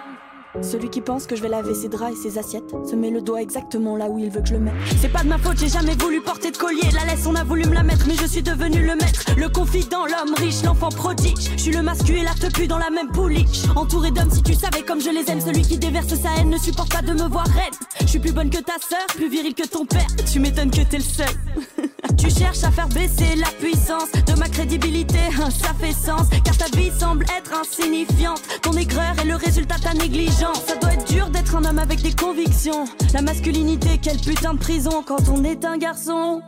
[0.62, 3.20] Celui qui pense que je vais laver ses draps et ses assiettes se met le
[3.20, 4.74] doigt exactement là où il veut que je le mette.
[5.00, 6.88] C'est pas de ma faute, j'ai jamais voulu porter de collier.
[6.94, 9.24] La laisse, on a voulu me la mettre, mais je suis devenu le maître.
[9.37, 11.50] Le confident, l'homme riche, l'enfant prodige.
[11.56, 13.64] Je suis le mascu et la te dans la même pouliche.
[13.76, 16.58] Entouré d'hommes, si tu savais comme je les aime, celui qui déverse sa haine ne
[16.58, 17.74] supporte pas de me voir raide.
[18.00, 20.06] Je suis plus bonne que ta sœur, plus viril que ton père.
[20.30, 21.26] Tu m'étonnes que t'es le seul.
[22.16, 26.26] Tu cherches à faire baisser la puissance de ma crédibilité, hein, ça fait sens.
[26.42, 28.40] Car ta vie semble être insignifiante.
[28.62, 30.38] Ton aigreur est le résultat de ta négligence.
[30.38, 32.85] Ça doit être dur d'être un homme avec des convictions.
[33.12, 36.40] La masculinité, quelle putain de prison quand on est un garçon.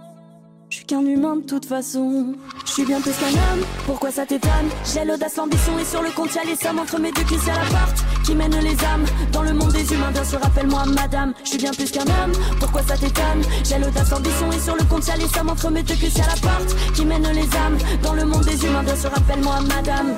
[0.69, 2.35] Je suis qu'un humain de toute façon.
[2.65, 4.69] Je suis bien plus qu'un homme, pourquoi ça t'étonne?
[4.95, 7.55] J'ai l'audace, l'ambition et sur le compte y'a les sommes entre mes deux cuisses y'a
[7.55, 10.13] la porte qui mène les âmes dans le monde des humains.
[10.13, 13.43] Bien sûr, rappelle-moi madame, je suis bien plus qu'un homme, pourquoi ça t'étonne?
[13.65, 16.27] J'ai l'audace, l'ambition et sur le compte y'a les sommes entre mes deux cuisses y'a
[16.27, 18.85] la porte qui mène les âmes dans le monde des humains.
[18.85, 20.15] Bien sûr, rappelle-moi madame.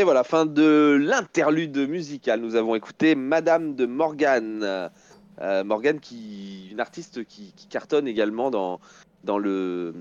[0.00, 2.40] Et voilà, fin de l'interlude musical.
[2.40, 4.90] Nous avons écouté Madame de Morgane.
[5.42, 8.80] Euh, Morgane, qui, une artiste qui, qui cartonne également dans,
[9.24, 9.92] dans, le,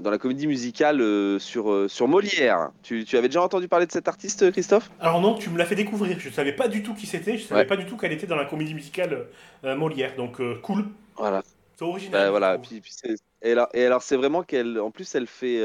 [0.00, 2.70] dans la comédie musicale euh, sur, euh, sur Molière.
[2.84, 4.92] Tu, tu avais déjà entendu parler de cette artiste, Christophe?
[5.00, 6.20] Alors non, tu me l'as fait découvrir.
[6.20, 7.36] Je savais pas du tout qui c'était.
[7.36, 7.66] Je savais Ouais.
[7.66, 9.26] pas du tout qu'elle était dans la comédie musicale
[9.64, 10.14] euh, Molière.
[10.16, 10.84] Donc cool.
[11.16, 11.42] Voilà.
[11.74, 12.12] C'est original.
[12.26, 12.58] Bah, voilà.
[12.58, 12.92] Puis, puis
[13.42, 15.60] et, alors, et alors, c'est vraiment qu'elle, en plus, elle fait.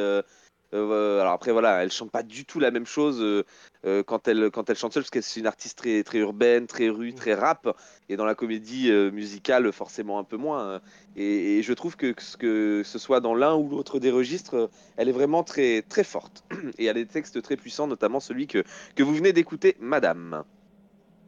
[0.74, 3.44] Euh, alors après, voilà, elle chante pas du tout la même chose euh,
[3.86, 6.68] euh, quand elle quand elle chante seule, parce que c'est une artiste très très urbaine,
[6.68, 7.68] très rue, très rap.
[8.10, 10.76] Et dans la comédie euh, musicale, forcément un peu moins.
[10.76, 10.82] hein.
[11.16, 14.12] Et, et je trouve que, que ce- que ce soit dans l'un ou l'autre des
[14.12, 16.44] registres, elle est vraiment très très forte.
[16.78, 18.64] Et elle a des textes très puissants, notamment celui que
[18.96, 20.44] que vous venez d'écouter, Madame.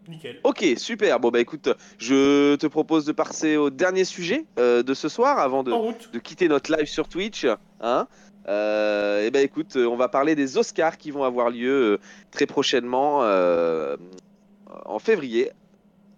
[0.07, 0.39] Nickel.
[0.43, 1.19] Ok, super.
[1.19, 5.39] Bon bah écoute, je te propose de passer au dernier sujet euh, de ce soir
[5.39, 5.71] avant de,
[6.13, 7.47] de quitter notre live sur Twitch.
[7.79, 8.07] Hein
[8.47, 11.99] euh, et ben écoute, euh, on va parler des Oscars qui vont avoir lieu euh,
[12.31, 13.97] très prochainement euh,
[14.85, 15.51] en février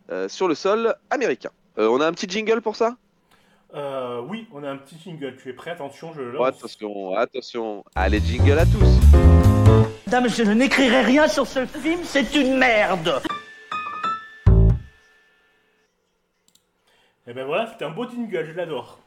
[0.09, 1.51] euh, sur le sol américain.
[1.77, 2.97] Euh, on a un petit jingle pour ça?
[3.73, 5.35] Euh, oui, on a un petit jingle.
[5.41, 5.71] Tu es prêt?
[5.71, 7.83] Attention, je Oh, attention, attention.
[7.95, 8.99] Allez, jingle à tous.
[10.07, 13.21] Dame, je n'écrirai rien sur ce film, c'est une merde.
[17.29, 18.99] Et ben voilà, c'était un beau jingle, je l'adore.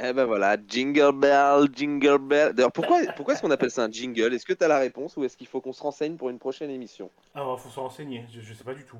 [0.00, 2.52] Eh ben voilà, jingle bell, jingle bell.
[2.52, 4.34] D'ailleurs, pourquoi, pourquoi est-ce qu'on appelle ça un jingle?
[4.34, 6.38] Est-ce que tu as la réponse ou est-ce qu'il faut qu'on se renseigne pour une
[6.38, 7.10] prochaine émission?
[7.34, 8.98] Ah, il faut se renseigner, je, je sais pas du tout.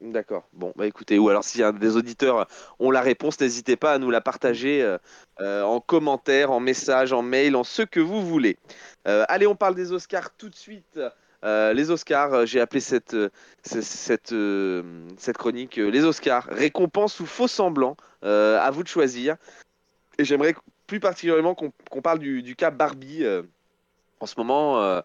[0.00, 0.44] D'accord.
[0.52, 3.92] Bon, bah écoutez, ou alors s'il y a des auditeurs ont la réponse, n'hésitez pas
[3.92, 4.98] à nous la partager euh,
[5.40, 8.58] euh, en commentaire, en message, en mail, en ce que vous voulez.
[9.06, 10.98] Euh, allez, on parle des Oscars tout de suite.
[11.42, 13.16] les Oscars, j'ai appelé cette,
[13.62, 14.34] cette,
[15.18, 17.96] cette chronique les Oscars, récompense ou faux semblant.
[18.22, 19.36] à vous de choisir.
[20.18, 20.54] Et j'aimerais
[20.86, 23.24] plus particulièrement qu'on parle du, cas Barbie.
[24.20, 25.02] en ce moment,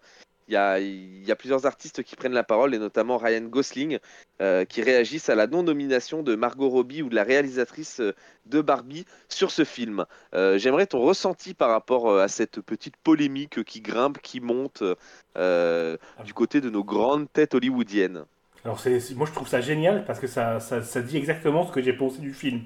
[0.50, 3.98] il y, a, plusieurs artistes qui prennent la parole, et notamment Ryan Gosling,
[4.42, 8.14] euh, qui réagissent à la non-nomination de Margot Robbie ou de la réalisatrice euh,
[8.46, 10.06] de Barbie sur ce film.
[10.34, 16.34] Euh, j'aimerais ton ressenti par rapport à cette petite polémique qui grimpe, qui monte du
[16.34, 18.24] côté de nos grandes têtes hollywoodiennes.
[18.64, 18.82] Alors
[19.14, 22.34] moi je trouve ça génial parce que ça dit exactement ce que j'ai pensé du
[22.34, 22.62] film.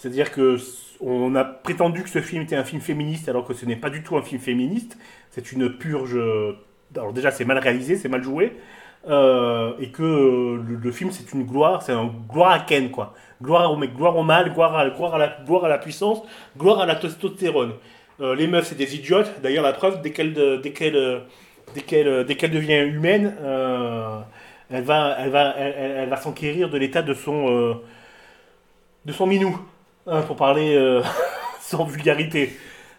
[0.00, 0.56] C'est-à-dire que
[1.00, 3.90] on a prétendu que ce film était un film féministe alors que ce n'est pas
[3.90, 4.98] du tout un film féministe.
[5.30, 6.18] C'est une purge
[6.96, 8.56] alors déjà c'est mal réalisé, c'est mal joué,
[9.08, 13.14] euh, et que euh, le, film c'est une gloire, c'est un gloire à Ken quoi,
[13.42, 13.76] gloire au
[14.22, 14.90] mal, gloire à, la,
[15.44, 16.22] gloire à la puissance,
[16.56, 17.74] gloire à la testostérone.
[18.20, 19.30] Euh, les meufs c'est des idiotes.
[19.42, 21.24] D'ailleurs la preuve dès qu'elle dès qu'elle
[21.74, 23.34] dès devient humaine,
[24.70, 27.80] elle va elle va elle, va s'enquérir de l'état de son
[29.06, 29.58] de son minou,
[30.10, 31.00] hein, pour parler
[31.60, 32.52] sans vulgarité.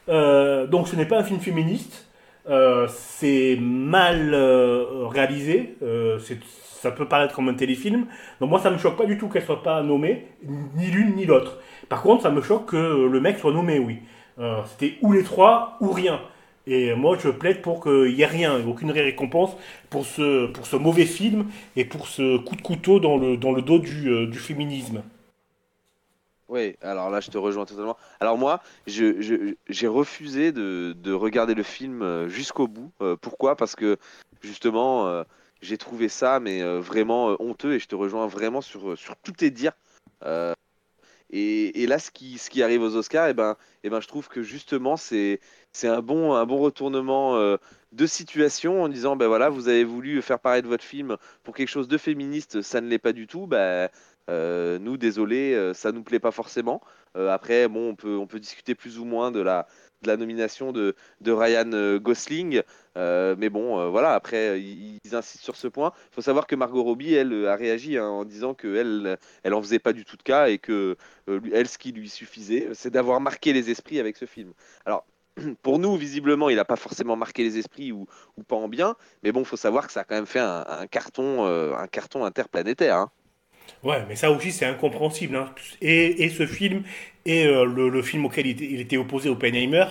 [0.07, 2.07] donc ce n'est pas un film féministe.
[2.49, 6.17] Euh, c'est mal euh, réalisé, euh,
[6.81, 8.07] ça peut paraître comme un téléfilm.
[8.39, 10.27] Donc moi, ça me choque pas du tout qu'elle soit pas nommée,
[10.75, 11.59] ni l'une ni l'autre.
[11.87, 13.99] Par contre, ça me choque que le mec soit nommé, oui.
[14.65, 16.19] C'était ou les trois ou rien.
[16.65, 19.55] Et moi, je plaide pour qu'il n'y ait rien, aucune récompense
[19.91, 21.45] pour ce, pour ce mauvais film
[21.75, 25.03] et pour ce coup de couteau dans le, dans le dos du, du féminisme.
[26.51, 27.95] Oui, alors là, je te rejoins totalement.
[28.19, 32.91] Alors moi, j'ai refusé de, regarder le film euh, jusqu'au bout.
[33.01, 33.55] Euh, pourquoi?
[33.55, 33.95] Parce que
[34.41, 35.23] justement, euh,
[35.61, 39.49] j'ai trouvé ça mais vraiment honteux et je te rejoins vraiment sur, sur tous tes
[39.49, 39.71] dires.
[41.33, 44.09] Et, là, ce qui, ce qui arrive aux Oscars, et eh ben, eh ben, je
[44.09, 45.39] trouve que justement, c'est
[45.83, 47.57] un bon, un bon retournement
[47.91, 51.69] de situation en disant, ben voilà, vous avez voulu faire paraître votre film pour quelque
[51.69, 53.47] chose de féministe, ça ne l'est pas du tout.
[53.47, 53.89] Ben,
[54.29, 56.81] euh, nous, désolé, euh, ça nous plaît pas forcément.
[57.17, 59.67] Euh, après, bon, on peut, discuter plus ou moins de la,
[60.05, 62.61] nomination de, Ryan Gosling.
[62.95, 65.91] mais bon, voilà, après, ils, insistent sur ce point.
[66.11, 69.61] Il faut savoir que Margot Robbie, elle, a réagi hein, en disant qu'elle elle en
[69.61, 70.95] faisait pas du tout de cas et que
[71.27, 74.53] elle, ce qui lui suffisait, c'est d'avoir marqué les esprits avec ce film.
[74.85, 75.05] Alors,
[75.61, 78.07] pour nous, visiblement, il n'a pas forcément marqué les esprits ou,
[78.47, 80.87] pas en bien, mais bon, il faut savoir que ça a quand même fait un,
[80.89, 82.95] carton, un carton interplanétaire.
[82.95, 83.11] Hein.
[83.83, 85.35] Ouais, mais ça aussi c'est incompréhensible.
[85.35, 85.49] Hein.
[85.81, 86.83] Et, et, ce film
[87.25, 89.85] et euh, le, film auquel il était, opposé, Oppenheimer,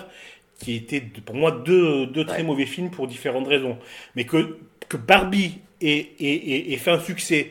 [0.58, 3.78] qui étaient pour moi deux, deux très mauvais films pour différentes raisons.
[4.16, 7.50] Mais que, que Barbie ait, ait, fait un succès,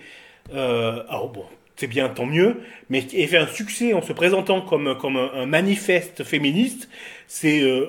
[0.53, 1.45] euh, alors bon,
[1.79, 2.57] c'est bien, tant mieux,
[2.89, 6.89] mais ait fait un succès en se présentant comme, comme un, manifeste féministe,
[7.27, 7.85] c'est euh,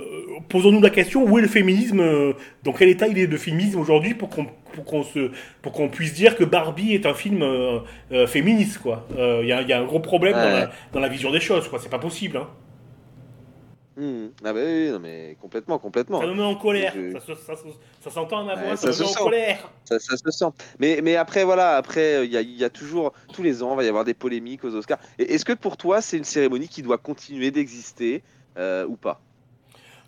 [0.49, 3.81] posons-nous la question où est le féminisme, euh, dans quel état il est de féminisme
[3.81, 5.31] aujourd'hui pour qu'on pour qu'on se
[5.63, 7.81] pour qu'on puisse dire que Barbie est un film euh,
[8.13, 9.07] euh, féministe quoi.
[9.17, 11.69] Il y a, y, a un gros problème dans, la, dans, la, vision des choses
[11.69, 11.79] quoi.
[11.81, 12.37] C'est pas possible.
[12.37, 12.49] Hein.
[13.97, 14.29] Mmh.
[14.45, 16.21] Ah bah oui, non, mais complètement, complètement.
[16.21, 16.95] Ça nous met en colère.
[17.27, 17.55] Ça, ça,
[18.01, 18.77] ça, s'entend à ma voix.
[18.77, 19.71] ça, nous met en colère.
[19.85, 20.47] Ça, se sent.
[20.79, 23.77] Mais, mais après voilà, après il y a, y a, toujours tous les ans, il
[23.77, 24.99] va y avoir des polémiques aux Oscars.
[25.19, 28.23] Est-ce que pour toi c'est une cérémonie qui doit continuer d'exister
[28.57, 29.21] euh, ou pas?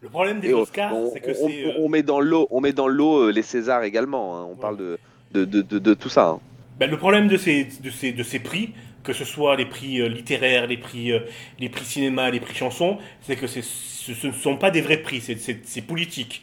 [0.02, 1.76] Le problème des Oscars, c'est que c'est.
[1.78, 4.36] On, met dans l'eau, on met dans l'eau les Césars également.
[4.36, 4.48] Hein.
[4.50, 4.98] On parle de
[5.32, 6.28] de, de, de, tout ça.
[6.28, 6.40] Hein.
[6.78, 10.00] Ben, le problème de ces, de ces, de ces prix, que ce soit les prix
[10.00, 11.20] euh, littéraires, les prix, euh,
[11.58, 14.98] les prix cinéma, les prix chansons, c'est que ce, ce ne sont pas des vrais
[14.98, 16.42] prix, c'est politique.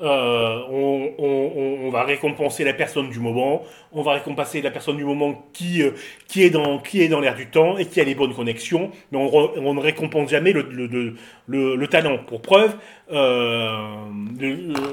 [0.00, 4.96] Euh, on, on, on, va récompenser la personne du moment, on va récompenser la personne
[4.96, 5.82] du moment qui,
[6.28, 8.92] qui est dans, qui est dans l'air du temps et qui a les bonnes connexions,
[9.10, 11.14] mais on, ne récompense jamais le, le,
[11.46, 12.18] le, le talent.
[12.18, 12.76] Pour preuve,
[13.10, 13.86] euh,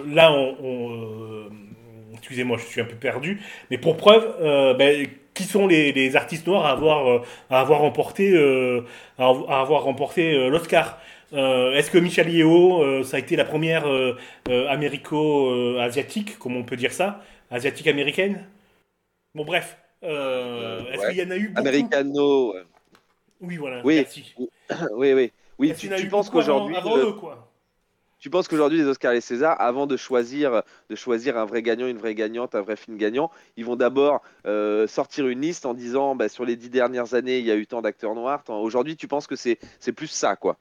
[0.08, 1.50] là, on,
[2.26, 3.40] excusez-moi, je suis un peu perdu,
[3.70, 7.82] mais pour preuve, euh, ben, qui sont les, artistes noirs à avoir, euh, à avoir
[7.82, 8.82] remporté, euh,
[9.20, 9.28] à
[9.62, 10.98] avoir remporté l'Oscar?
[11.32, 13.86] Est-ce que Michel Yeo, ça a été la première
[14.48, 17.22] américo-asiatique, comment on peut dire ça?
[17.52, 18.46] Asiatique-américaine?
[19.34, 19.78] Bon, bref.
[20.02, 21.68] Est-ce qu'il y en a eu beaucoup?
[21.68, 22.54] Americano.
[23.42, 23.82] Oui, voilà.
[23.84, 23.98] Oui.
[23.98, 24.34] Merci.
[24.94, 25.32] oui, oui.
[25.78, 27.14] Tu, penses qu'aujourd'hui, euh,
[28.20, 31.62] tu penses qu'aujourd'hui les Oscars et les Césars, avant de choisir, de choisir un vrai
[31.62, 35.66] gagnant, une vraie gagnante, un vrai film gagnant, ils vont d'abord euh, sortir une liste
[35.66, 38.44] en disant, bah, sur les dix dernières années, il y a eu tant d'acteurs noirs.
[38.44, 40.58] tant- Aujourd'hui, tu penses que c'est c'est plus ça, quoi?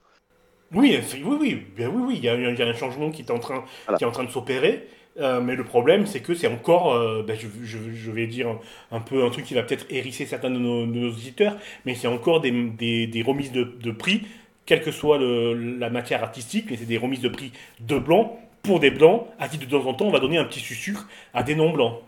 [0.73, 3.23] Oui, oui, oui, bien oui, oui, il y, a, il y a un changement qui
[3.23, 3.99] est en train, Voilà.
[3.99, 4.89] qui est en train de s'opérer.
[5.21, 8.49] euh, mais le problème, c'est que c'est encore, euh, ben, je, je- je vais dire
[8.49, 8.59] un,
[8.97, 11.95] un peu un truc qui va peut-être hérisser certains de nos, de nos auditeurs, mais
[11.95, 14.23] c'est encore des, des, des remises de, de prix,
[14.67, 18.33] quelle que soit le- la matière artistique, mais c'est des remises de prix de blancs
[18.65, 21.07] pour des blancs, à qui de temps en temps on va donner un petit sucre
[21.33, 22.01] à des non-blancs.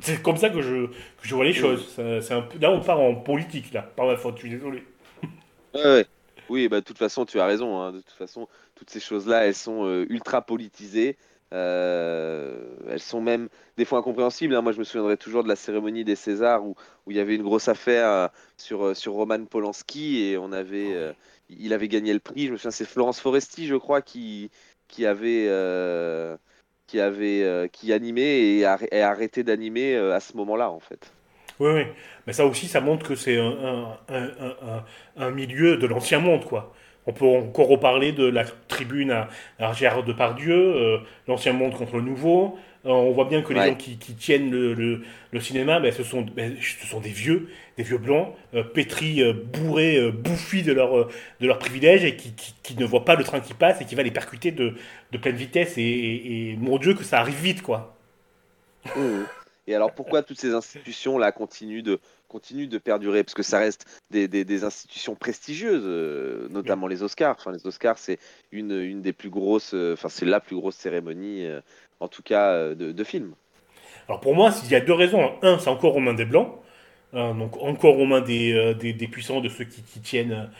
[0.00, 1.88] C'est comme ça que je, que je vois les choses.
[1.96, 4.50] Ça- c'est un peu, là, on part en politique, là, par ma faute, je suis
[4.50, 4.84] désolé.
[5.74, 6.06] Ouais, ouais.
[6.48, 7.80] Oui, bah, de toute façon, tu as raison.
[7.80, 7.92] hein.
[7.92, 11.18] De toute façon, toutes ces choses-là, elles sont euh, ultra politisées.
[11.52, 14.54] Euh, elles sont même des fois incompréhensibles.
[14.54, 14.62] hein.
[14.62, 16.74] Moi, je me souviendrai toujours de la cérémonie des Césars où,
[17.06, 20.94] où il y avait une grosse affaire euh, sur, sur Roman Polanski et on avait,
[20.94, 21.12] euh,
[21.50, 22.46] il avait gagné le prix.
[22.46, 24.50] Je me souviens, c'est Florence Foresti, je crois, qui,
[24.88, 26.36] qui avait, euh,
[26.86, 31.14] qui avait, qui animait et a, et arrêté d'animer à ce moment-là, en fait.
[31.60, 31.82] Oui, oui.
[32.26, 34.24] Mais ça aussi, ça montre que c'est un, un, un,
[34.62, 34.84] un-
[35.26, 36.72] un milieu de l'ancien monde, quoi.
[37.06, 41.96] On peut encore reparler de la tribune à, à Gérard Depardieu, euh, l'ancien monde contre
[41.96, 42.58] le nouveau.
[42.86, 43.68] Euh, on voit bien que les Ouais.
[43.68, 47.08] gens qui, qui tiennent le, le- le cinéma, ben, ce, sont, ben, ce sont des
[47.08, 51.08] vieux, des vieux blancs, euh, pétris, euh, bourrés, bouffis de leurs euh,
[51.40, 53.84] de leurs privilèges et qui, qui, qui ne voient pas le train qui passe et
[53.86, 54.74] qui va les percuter de,
[55.10, 55.76] de pleine vitesse.
[55.78, 57.96] Et, et- et mon Dieu, que ça arrive vite, quoi.
[58.96, 59.24] Mhm.
[59.68, 63.22] Et alors pourquoi toutes ces institutions-là continuent de, perdurer?
[63.22, 67.36] Parce que ça reste des, institutions prestigieuses, euh, notamment les Oscars.
[67.38, 68.18] Enfin, les Oscars, c'est
[68.50, 71.60] une, des plus grosses, euh, enfin c'est la plus grosse cérémonie, euh,
[72.00, 73.34] en tout cas, de, de films.
[74.08, 75.34] Alors pour moi, il y a deux raisons.
[75.42, 76.50] Un, c'est encore aux mains des Blancs,
[77.12, 80.50] euh, donc encore aux mains des, puissants, de ceux qui, tiennent,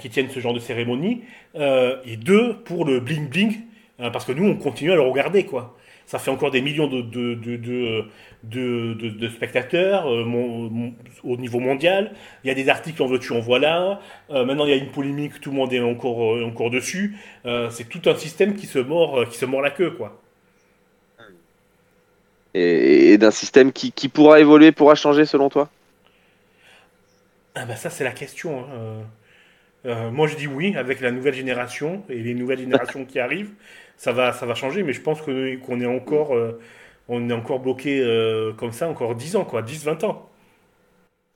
[0.00, 1.24] qui tiennent ce genre de cérémonie.
[1.54, 3.66] Et deux, pour le bling-bling,
[4.00, 5.76] euh, parce que nous, on continue à le regarder, quoi.
[6.06, 8.04] Ça fait encore des millions de, de, de, de,
[8.44, 12.12] de- de- de spectateurs euh, mon- mon- au niveau mondial.
[12.44, 14.00] Il y a des articles en veux-tu, en voilà.
[14.30, 17.16] Euh, maintenant, il y a une polémique, tout le monde est encore, euh, encore dessus.
[17.44, 20.22] Euh, c'est tout un système qui se mord, qui se mord la queue, quoi.
[22.54, 25.68] Et, et d'un système qui, qui pourra évoluer, pourra changer selon toi?
[27.54, 28.66] Ah bah ça c'est la question.
[29.84, 30.10] hein.
[30.10, 33.52] Moi je dis oui avec la nouvelle génération et les nouvelles générations qui arrivent,
[33.96, 36.58] ça va ça va changer, mais je pense qu'on est encore euh,
[37.08, 40.30] on est encore bloqué euh, comme ça encore 10 ans quoi, 10 20 ans.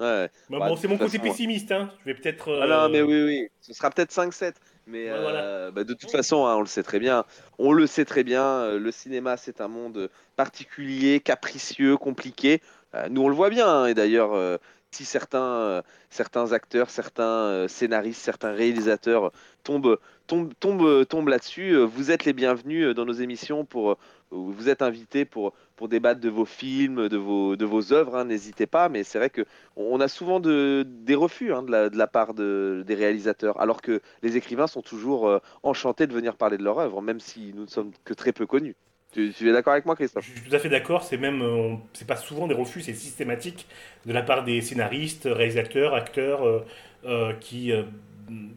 [0.00, 0.30] Ouais.
[0.48, 1.90] Mais Bah, bon, c'est mon côté façon, pessimiste hein.
[2.00, 4.56] Je vais peut-être euh, Ah non, mais oui, oui, ce sera peut-être 5-7.
[4.86, 5.70] Mais Ouais, euh, voilà.
[5.70, 7.24] bah, de toute façon, hein, on le sait très bien.
[7.58, 8.42] On le sait très bien.
[8.44, 12.60] euh, le cinéma, c'est un monde particulier, capricieux, compliqué.
[12.94, 13.68] Euh, nous, on le voit bien.
[13.68, 14.58] hein, et d'ailleurs, euh,
[14.92, 19.32] si certains, euh, certains acteurs, certains euh, scénaristes, certains réalisateurs
[19.64, 23.92] tombent, tombent là-dessus, euh, vous êtes les bienvenus euh, dans nos émissions pour.
[23.92, 23.96] euh,
[24.32, 25.54] vous êtes invités pour,
[25.88, 28.88] débattre de vos films, de vos, de vos œuvres, hein, n'hésitez pas.
[28.88, 29.44] Mais c'est vrai que
[29.76, 34.00] on a souvent de, des refus hein, de, la, part de, des réalisateurs, alors que
[34.22, 37.62] les écrivains sont toujours euh, enchantés de venir parler de leur œuvre, même si nous
[37.62, 38.76] ne sommes que très peu connus.
[39.12, 41.42] Tu, tu es d'accord avec moi, Christophe Je suis tout à fait d'accord, c'est même,
[41.42, 43.66] euh, c'est pas souvent des refus, c'est systématique
[44.06, 46.64] de la part des scénaristes, réalisateurs, acteurs euh,
[47.04, 47.72] euh, qui,
[48.28, 48.50] mm,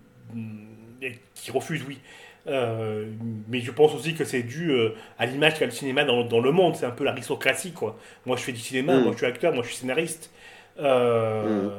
[1.33, 1.99] qui refusent, oui.
[2.45, 4.73] Mais je pense aussi que c'est dû
[5.17, 7.97] à l'image qu'a le cinéma dans, dans le monde, c'est un peu l'aristocratie, quoi.
[8.25, 9.03] Moi je fais du cinéma, Mm.
[9.03, 10.29] moi je suis acteur, moi je suis scénariste.
[10.79, 11.69] Euh,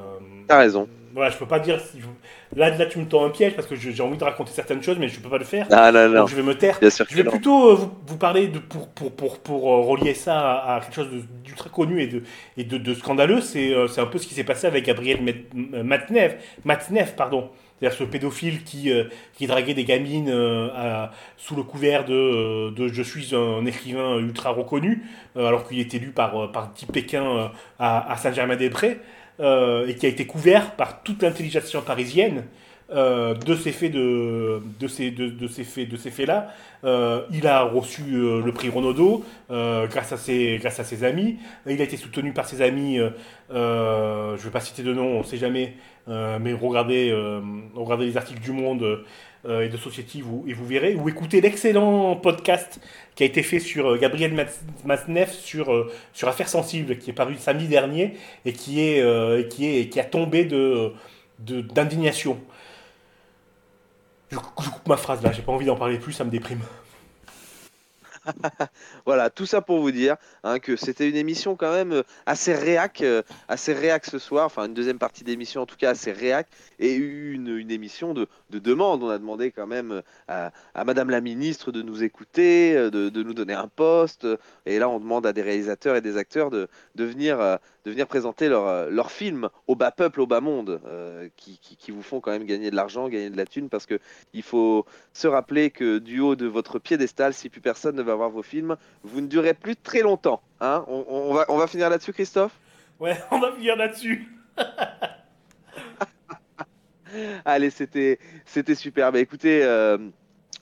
[0.47, 0.89] T'as raison.
[1.15, 1.81] Voilà, je peux pas dire.
[1.81, 4.53] si je- Là, là, tu me tends un piège parce que j'ai envie de raconter
[4.53, 5.67] certaines choses, mais je peux pas le faire.
[5.71, 6.79] Ah non, non, Donc je vais me taire.
[6.81, 7.31] bien sûr Je vais non.
[7.33, 10.95] plutôt euh, vous, vous parler de, pour, pour, pour, pour euh, relier ça à, quelque
[10.95, 11.09] chose
[11.45, 12.23] d'ultra connu et de,
[12.57, 13.41] et de, de scandaleux.
[13.41, 15.19] C'est un peu ce qui s'est passé avec Gabriel
[15.53, 17.51] Matnev, Matnev pardon.
[17.79, 19.05] C'est-à-dire ce pédophile qui, euh,
[19.41, 21.07] draguait des gamines euh,
[21.37, 25.05] sous le couvert de, euh, Je suis un écrivain ultra reconnu,
[25.37, 29.01] alors qu'il était lu par, par 10 Pékin à, à Saint-Germain-des-Prés,
[29.41, 32.45] et qui a été couvert par toute l'intelligence parisienne
[32.93, 36.55] euh, de ces faits de, de ces de, ces faits de ces faits là
[37.31, 41.39] il a reçu euh, le prix Renaudot euh, grâce à ses grâce à ses amis.
[41.67, 43.11] Il a été soutenu par ses amis euh,
[43.53, 45.75] euh, je vais pas citer de nom on sait jamais
[46.09, 47.41] euh, mais regardez euh,
[47.75, 49.05] regardez les articles du Monde
[49.47, 52.81] euh, et de Society vous, et vous verrez ou écoutez l'excellent podcast
[53.15, 57.11] qui a été fait sur euh, Gabriel Mas- Masneff sur euh, sur Affaires sensibles qui
[57.11, 58.15] est paru samedi dernier
[58.45, 60.93] et qui est euh, qui est qui a tombé de
[61.39, 62.39] d'indignation
[64.87, 66.61] ma phrase là, j'ai pas envie d'en parler plus, ça me déprime.
[69.07, 72.55] voilà, tout ça pour vous dire hein, que c'était une émission quand même euh, assez
[72.55, 76.13] réac, euh, assez réac ce soir, enfin une deuxième partie d'émission en tout cas assez
[76.13, 76.49] réac,
[76.79, 79.03] et une, émission de, de demande.
[79.03, 83.35] On a demandé quand même euh, à, Madame la Ministre de nous écouter, de, nous
[83.35, 84.27] donner un poste,
[84.67, 87.59] et là on demande à des réalisateurs et des acteurs de, venir,
[88.09, 90.81] présenter leur, leur film au bas peuple, au bas monde,
[91.37, 93.99] qui vous font quand même gagner de l'argent, gagner de la thune, parce que
[94.33, 98.14] il faut se rappeler que du haut de votre piédestal, si plus personne ne va
[98.17, 100.43] voir vos films, vous ne durez plus très longtemps.
[100.61, 102.53] Hein on, on va, on va finir là-dessus, Christophe?
[103.01, 104.29] Ouais, on va finir là-dessus.
[107.45, 109.13] Allez, c'était c'était super.
[109.13, 109.99] Bah écoutez, euh,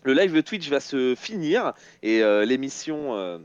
[0.03, 1.73] le live de Twitch va se finir
[2.03, 3.39] et euh, l'émission euh,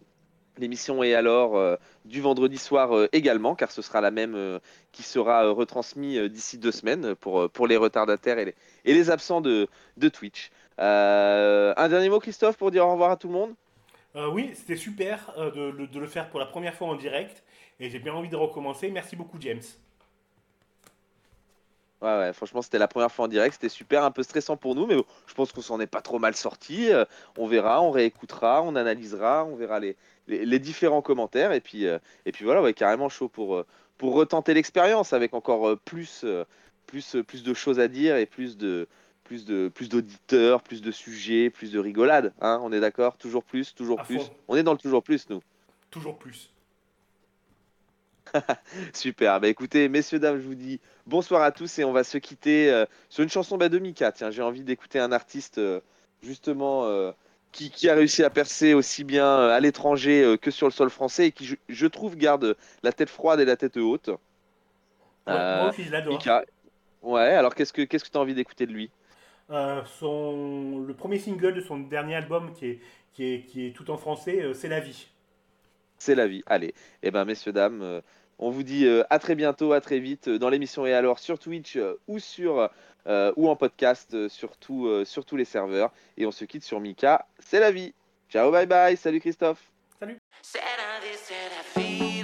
[0.58, 4.60] l'émission est alors du vendredi soir également, car ce sera la même
[4.92, 9.12] qui sera retransmis euh, d'ici deux semaines pour, pour les retardataires et les, et les
[9.12, 10.50] absents de, de Twitch.
[10.80, 13.54] Un dernier mot, Christophe, pour dire au revoir à tout le monde?
[14.18, 17.44] Euh, oui, c'était super euh, de, le faire pour la première fois en direct.
[17.80, 18.90] Et j'ai bien envie de recommencer.
[18.90, 19.62] Merci beaucoup, James.
[22.02, 24.76] Ouais, ouais, franchement, c'était la première fois en direct, c'était super, un peu stressant pour
[24.76, 24.96] nous, mais
[25.26, 26.92] je pense qu'on s'en est pas trop mal sorti.
[26.92, 27.06] Euh,
[27.38, 32.46] on verra, on réécoutera, on analysera, on verra les, différents commentaires, et puis, et puis
[32.46, 33.64] voilà, carrément chaud pour,
[34.00, 38.88] retenter l'expérience avec encore plus de choses à dire et plus de
[39.28, 42.34] plus de plus d'auditeurs, plus de sujets, plus de rigolades.
[42.40, 43.18] Hein, on est d'accord?
[43.18, 44.22] Toujours plus, toujours À plus?
[44.48, 45.42] On est dans le toujours plus, nous.
[45.92, 46.50] Toujours plus.
[48.94, 49.40] Super.
[49.40, 52.72] Bah écoutez, messieurs, dames, je vous dis bonsoir à tous et on va se quitter
[52.72, 54.12] euh, sur une chanson bah, de Mika.
[54.14, 55.82] Tiens, j'ai envie d'écouter un artiste euh,
[56.24, 57.12] justement euh,
[57.52, 61.28] qui, qui a réussi à percer aussi bien à l'étranger que sur le sol français
[61.28, 64.08] et qui, je, je trouve, garde la tête froide et la tête haute.
[64.08, 66.14] Ouais, moi aussi, je l'adore.
[66.14, 66.46] Mika.
[67.02, 68.90] Ouais, alors qu'est-ce que qu'est-ce que tu as envie d'écouter de lui?
[69.50, 72.80] Euh, son, le premier single de son dernier album, qui est,
[73.14, 75.08] qui est, qui est tout en français, euh, c'est La vie.
[76.00, 76.44] C'est la vie.
[76.46, 78.02] Allez, eh ben messieurs, dames, euh,
[78.38, 81.18] on vous dit euh, à très bientôt, à très vite euh, dans l'émission et alors
[81.18, 82.70] sur Twitch euh, ou sur
[83.08, 85.92] euh, ou en podcast euh, sur, tout, euh, sur tous les serveurs.
[86.18, 87.26] Et on se quitte sur Mika.
[87.40, 87.94] C'est la vie.
[88.30, 88.96] Ciao, bye bye.
[88.98, 89.72] Salut Christophe.
[90.00, 92.17] C'est la vie, c'est la vie, la vie,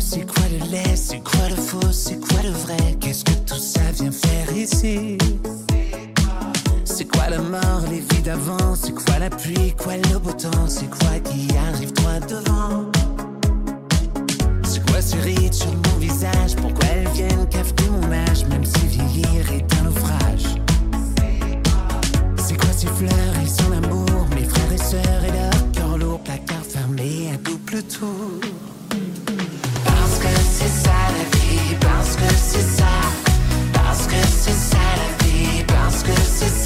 [0.00, 2.96] c'est quoi le laid, c'est quoi le faux, c'est quoi le vrai?
[3.00, 5.18] Qu'est-ce que tout ça vient faire ici?
[6.84, 8.74] C'est quoi la mort, les vies d'avant?
[8.74, 10.68] C'est quoi la pluie, quoi le beau temps?
[10.68, 12.90] C'est quoi qui arrive droit devant?
[14.64, 16.56] C'est quoi ces rides sur mon visage?
[16.56, 20.46] Pourquoi elles viennent cafeter mon âge Même si vieillir est un naufrage?
[22.36, 24.26] C'est quoi ces fleurs et son amour?
[24.34, 28.40] Mes frères et sœurs et leur cœur lourd Placard fermé à double tour
[30.64, 32.88] c'est ça la vie, parce que c'est ça.
[33.72, 36.63] Parce que c'est ça la vie, parce que c'est ça.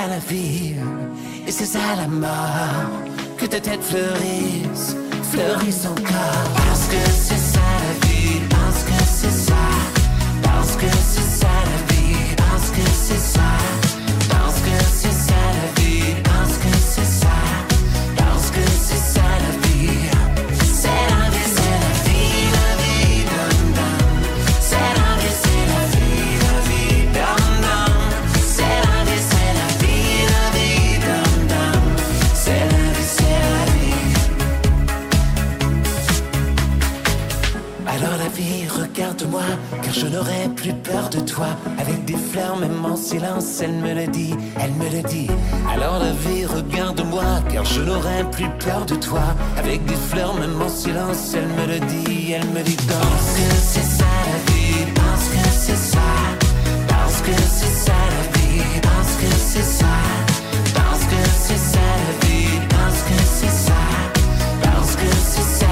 [0.00, 0.76] Ça la vie,
[1.46, 2.90] et c'est ça la mort,
[3.36, 4.96] que ta tête fleurisse,
[5.30, 6.54] fleurisse encore.
[6.54, 7.39] Parce que c'est
[40.10, 41.48] n'aurai plus peur de toi.
[41.78, 45.28] Avec des fleurs, même en silence, elle me le dit, elle me le dit.
[45.72, 49.22] Alors la vie, regarde-moi, car je n'aurai plus peur de toi.
[49.56, 53.54] Avec des fleurs, même en silence, elle me le dit, elle me dit Parce que
[53.72, 56.08] c'est ça la vie, parce que c'est ça.
[56.88, 59.94] Parce que c'est ça la vie, parce que c'est ça.
[60.74, 63.80] Parce que c'est ça la vie, parce que c'est ça.
[64.62, 65.69] Parce que c'est ça.